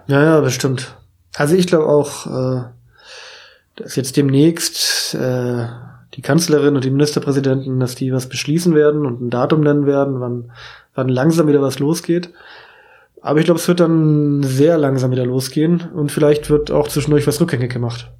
Ja, 0.07 0.23
ja, 0.23 0.39
bestimmt. 0.39 0.97
Also 1.35 1.55
ich 1.55 1.67
glaube 1.67 1.87
auch, 1.87 2.25
äh, 2.25 2.76
dass 3.77 3.95
jetzt 3.95 4.17
demnächst 4.17 5.15
äh, 5.15 5.65
die 6.13 6.21
Kanzlerin 6.21 6.75
und 6.75 6.83
die 6.83 6.91
Ministerpräsidenten, 6.91 7.79
dass 7.79 7.95
die 7.95 8.11
was 8.11 8.27
beschließen 8.27 8.75
werden 8.75 9.05
und 9.05 9.21
ein 9.21 9.29
Datum 9.29 9.61
nennen 9.61 9.85
werden, 9.85 10.19
wann, 10.19 10.51
wann 10.95 11.09
langsam 11.09 11.47
wieder 11.47 11.61
was 11.61 11.79
losgeht. 11.79 12.31
Aber 13.21 13.39
ich 13.39 13.45
glaube, 13.45 13.59
es 13.59 13.67
wird 13.67 13.79
dann 13.79 14.43
sehr 14.43 14.77
langsam 14.77 15.11
wieder 15.11 15.25
losgehen 15.25 15.89
und 15.93 16.11
vielleicht 16.11 16.49
wird 16.49 16.71
auch 16.71 16.87
zwischendurch 16.87 17.27
was 17.27 17.39
rückgängig 17.39 17.71
gemacht. 17.71 18.11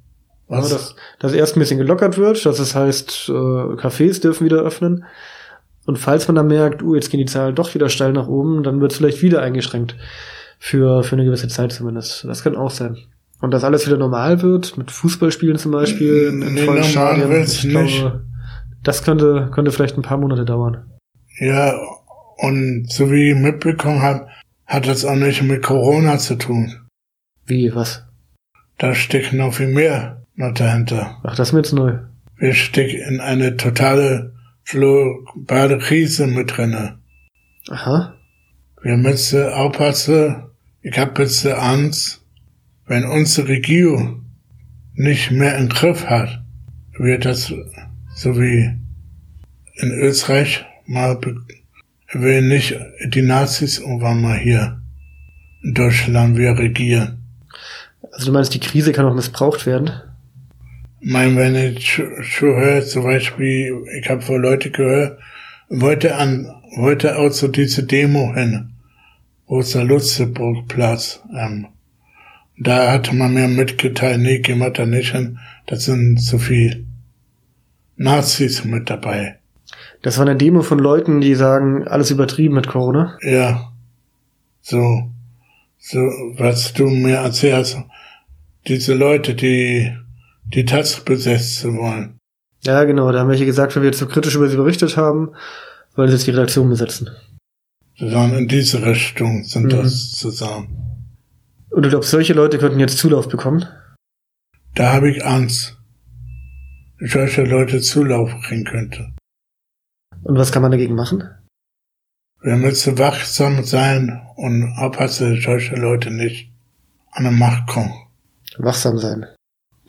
Was? 0.48 0.70
Ja, 0.70 0.76
dass, 0.76 0.96
dass 1.18 1.32
erst 1.32 1.56
ein 1.56 1.60
bisschen 1.60 1.78
gelockert 1.78 2.18
wird, 2.18 2.44
dass 2.46 2.58
es 2.58 2.74
heißt, 2.74 3.28
äh, 3.28 3.32
Cafés 3.32 4.20
dürfen 4.20 4.44
wieder 4.44 4.62
öffnen. 4.62 5.04
Und 5.86 5.98
falls 5.98 6.28
man 6.28 6.34
dann 6.34 6.48
merkt, 6.48 6.82
uh, 6.82 6.94
jetzt 6.94 7.10
gehen 7.10 7.20
die 7.20 7.26
Zahlen 7.26 7.54
doch 7.54 7.74
wieder 7.74 7.88
steil 7.88 8.12
nach 8.12 8.28
oben, 8.28 8.62
dann 8.62 8.80
wird 8.80 8.92
es 8.92 8.98
vielleicht 8.98 9.22
wieder 9.22 9.40
eingeschränkt. 9.40 9.96
Für, 10.58 11.04
für 11.04 11.14
eine 11.14 11.24
gewisse 11.24 11.48
Zeit 11.48 11.72
zumindest. 11.72 12.24
Das 12.24 12.42
kann 12.42 12.56
auch 12.56 12.70
sein. 12.70 12.98
Und 13.40 13.52
dass 13.52 13.64
alles 13.64 13.86
wieder 13.86 13.98
normal 13.98 14.42
wird, 14.42 14.76
mit 14.76 14.90
Fußballspielen 14.90 15.58
zum 15.58 15.72
Beispiel, 15.72 16.28
in, 16.28 16.42
in 16.42 16.58
vollen 16.58 16.82
Stadien. 16.82 17.42
Ich 17.42 17.68
glaube, 17.68 18.24
das 18.82 19.04
könnte, 19.04 19.50
könnte 19.52 19.70
vielleicht 19.70 19.96
ein 19.96 20.02
paar 20.02 20.18
Monate 20.18 20.44
dauern. 20.44 20.90
Ja, 21.38 21.74
und 22.38 22.90
so 22.90 23.10
wie 23.10 23.30
ich 23.30 23.36
mitbekommen 23.36 24.02
habe, 24.02 24.26
hat 24.66 24.86
das 24.86 25.04
auch 25.04 25.14
nicht 25.14 25.42
mit 25.42 25.62
Corona 25.62 26.18
zu 26.18 26.36
tun. 26.36 26.88
Wie, 27.46 27.74
was? 27.74 28.04
Da 28.76 28.94
steckt 28.94 29.32
noch 29.32 29.54
viel 29.54 29.68
mehr 29.68 30.22
noch 30.34 30.54
dahinter. 30.54 31.18
Ach, 31.22 31.34
das 31.36 31.48
ist 31.48 31.52
mir 31.52 31.60
jetzt 31.60 31.72
neu. 31.72 31.98
Wir 32.36 32.54
stecken 32.54 33.00
in 33.08 33.20
eine 33.20 33.56
totale 33.56 34.34
globale 34.64 35.78
Krise 35.78 36.26
mit 36.26 36.56
drinne. 36.56 36.98
Aha. 37.68 38.14
Wir 38.82 38.96
müssen 38.96 39.48
aufpassen, 39.48 40.44
ich 40.82 40.96
habe 40.98 41.22
jetzt 41.22 41.44
Angst, 41.46 42.17
wenn 42.88 43.04
unsere 43.04 43.48
Regierung 43.48 44.24
nicht 44.94 45.30
mehr 45.30 45.56
im 45.56 45.68
Griff 45.68 46.06
hat, 46.06 46.42
wird 46.98 47.24
das 47.24 47.52
so 48.14 48.36
wie 48.36 48.74
in 49.74 49.92
Österreich 49.92 50.64
mal 50.86 51.20
will 52.12 52.42
nicht 52.42 52.74
die 53.08 53.22
Nazis 53.22 53.78
irgendwann 53.78 54.22
mal 54.22 54.38
hier 54.38 54.80
in 55.62 55.74
Deutschland 55.74 56.36
wir 56.36 56.58
regieren. 56.58 57.18
Also 58.12 58.26
du 58.26 58.32
meinst, 58.32 58.54
die 58.54 58.60
Krise 58.60 58.92
kann 58.92 59.06
auch 59.06 59.14
missbraucht 59.14 59.66
werden? 59.66 59.90
Ich 61.00 61.12
meine, 61.12 61.36
wenn 61.36 61.54
ich 61.54 61.88
schon 61.92 62.56
höre, 62.56 62.84
zum 62.84 63.04
Beispiel, 63.04 63.84
ich 64.00 64.08
habe 64.08 64.22
vor 64.22 64.38
Leute 64.38 64.70
gehört, 64.70 65.20
wollte 65.68 66.16
an, 66.16 66.46
wollte 66.76 67.18
auch 67.18 67.30
zu 67.30 67.48
diese 67.48 67.84
Demo 67.84 68.34
hin, 68.34 68.72
wo 69.46 69.60
ist 69.60 69.74
der 69.74 69.84
Lutzeburgplatz, 69.84 71.22
ähm, 71.36 71.68
da 72.60 72.92
hatte 72.92 73.14
man 73.14 73.34
mir 73.34 73.48
mitgeteilt, 73.48 74.20
nee, 74.20 74.40
gehen 74.40 74.58
wir 74.58 74.70
da 74.70 74.84
nicht 74.84 75.12
hin, 75.12 75.38
da 75.66 75.76
sind 75.76 76.18
zu 76.18 76.38
viel 76.38 76.86
Nazis 77.96 78.64
mit 78.64 78.90
dabei. 78.90 79.38
Das 80.02 80.18
war 80.18 80.26
eine 80.26 80.36
Demo 80.36 80.62
von 80.62 80.78
Leuten, 80.78 81.20
die 81.20 81.34
sagen, 81.34 81.86
alles 81.86 82.10
übertrieben 82.10 82.54
mit 82.54 82.68
Corona. 82.68 83.16
Ja. 83.22 83.72
So. 84.60 85.10
So, 85.78 85.98
was 86.36 86.72
du 86.72 86.88
mir 86.88 87.16
erzählst. 87.16 87.78
Diese 88.66 88.94
Leute, 88.94 89.34
die 89.34 89.92
die 90.44 90.64
Taz 90.64 91.00
besetzen 91.00 91.78
wollen. 91.78 92.18
Ja, 92.62 92.84
genau. 92.84 93.10
Da 93.12 93.20
haben 93.20 93.28
welche 93.28 93.46
gesagt, 93.46 93.76
weil 93.76 93.84
wir 93.84 93.92
zu 93.92 94.06
kritisch 94.06 94.34
über 94.34 94.48
sie 94.48 94.56
berichtet 94.56 94.96
haben, 94.96 95.30
wollen 95.94 96.08
sie 96.08 96.14
jetzt 96.14 96.26
die 96.26 96.32
Redaktion 96.32 96.68
besetzen. 96.68 97.10
Sondern 97.96 98.34
in 98.34 98.48
diese 98.48 98.84
Richtung 98.84 99.44
sind 99.44 99.64
mhm. 99.64 99.70
das 99.70 100.12
zusammen. 100.12 100.87
Und 101.70 101.84
du 101.84 101.90
glaubst, 101.90 102.10
solche 102.10 102.32
Leute 102.32 102.58
könnten 102.58 102.80
jetzt 102.80 102.98
Zulauf 102.98 103.28
bekommen? 103.28 103.66
Da 104.74 104.92
habe 104.92 105.10
ich 105.10 105.24
Angst. 105.24 105.76
Solche 107.00 107.44
Leute 107.44 107.80
Zulauf 107.80 108.30
kriegen 108.42 108.64
könnte. 108.64 109.12
Und 110.24 110.36
was 110.36 110.52
kann 110.52 110.62
man 110.62 110.70
dagegen 110.70 110.94
machen? 110.94 111.28
Wir 112.40 112.56
müssen 112.56 112.98
wachsam 112.98 113.64
sein 113.64 114.20
und 114.36 114.72
aufpassen, 114.78 115.34
dass 115.34 115.44
solche 115.44 115.76
Leute 115.76 116.10
nicht 116.10 116.52
an 117.12 117.24
die 117.24 117.30
Macht 117.30 117.66
kommen. 117.68 117.92
Wachsam 118.58 118.98
sein. 118.98 119.26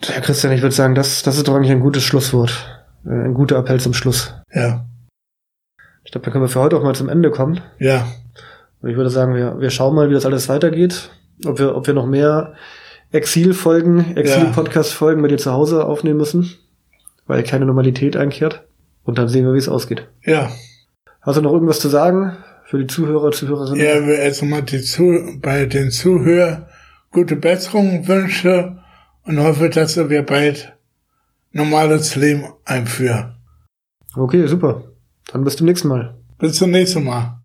Herr 0.02 0.22
Christian, 0.22 0.52
ich 0.52 0.62
würde 0.62 0.74
sagen, 0.74 0.94
das, 0.94 1.22
das 1.22 1.36
ist 1.36 1.46
doch 1.46 1.54
eigentlich 1.54 1.70
ein 1.70 1.80
gutes 1.80 2.02
Schlusswort. 2.02 2.82
Äh, 3.04 3.26
ein 3.26 3.34
guter 3.34 3.56
Appell 3.56 3.80
zum 3.80 3.94
Schluss. 3.94 4.34
Ja. 4.52 4.86
Ich 6.04 6.12
glaube, 6.12 6.24
da 6.24 6.30
können 6.30 6.44
wir 6.44 6.48
für 6.48 6.60
heute 6.60 6.76
auch 6.76 6.82
mal 6.82 6.94
zum 6.94 7.08
Ende 7.08 7.30
kommen. 7.30 7.60
Ja. 7.78 8.06
Und 8.80 8.90
ich 8.90 8.96
würde 8.96 9.10
sagen, 9.10 9.34
wir, 9.34 9.60
wir 9.60 9.70
schauen 9.70 9.94
mal, 9.94 10.08
wie 10.08 10.14
das 10.14 10.26
alles 10.26 10.48
weitergeht. 10.48 11.10
Ob 11.46 11.58
wir, 11.58 11.76
ob 11.76 11.86
wir 11.86 11.94
noch 11.94 12.06
mehr 12.06 12.54
Exil-Folgen, 13.12 14.16
Exil-Podcast-Folgen 14.16 15.20
mit 15.20 15.30
dir 15.30 15.38
zu 15.38 15.52
Hause 15.52 15.84
aufnehmen 15.84 16.18
müssen, 16.18 16.50
weil 17.26 17.42
keine 17.42 17.66
Normalität 17.66 18.16
einkehrt. 18.16 18.64
Und 19.04 19.18
dann 19.18 19.28
sehen 19.28 19.46
wir, 19.46 19.54
wie 19.54 19.58
es 19.58 19.68
ausgeht. 19.68 20.06
Ja. 20.24 20.50
Hast 21.22 21.36
du 21.36 21.42
noch 21.42 21.52
irgendwas 21.52 21.80
zu 21.80 21.88
sagen 21.88 22.36
für 22.64 22.78
die 22.78 22.86
Zuhörer, 22.86 23.32
Zuhörerinnen? 23.32 23.84
Ja, 23.84 24.06
wir 24.06 24.18
erstmal 24.18 24.62
die 24.62 24.82
Zu 24.82 25.38
bei 25.40 25.66
den 25.66 25.90
Zuhörern 25.90 26.66
gute 27.10 27.36
Besserung 27.36 28.06
wünsche 28.06 28.78
und 29.24 29.40
hoffe, 29.40 29.68
dass 29.68 29.96
wir 29.96 30.22
bald 30.22 30.76
normales 31.52 32.16
Leben 32.16 32.44
einführen. 32.64 33.36
Okay, 34.14 34.46
super. 34.46 34.84
Dann 35.32 35.44
bis 35.44 35.56
zum 35.56 35.66
nächsten 35.66 35.88
Mal. 35.88 36.14
Bis 36.38 36.54
zum 36.54 36.70
nächsten 36.70 37.04
Mal. 37.04 37.38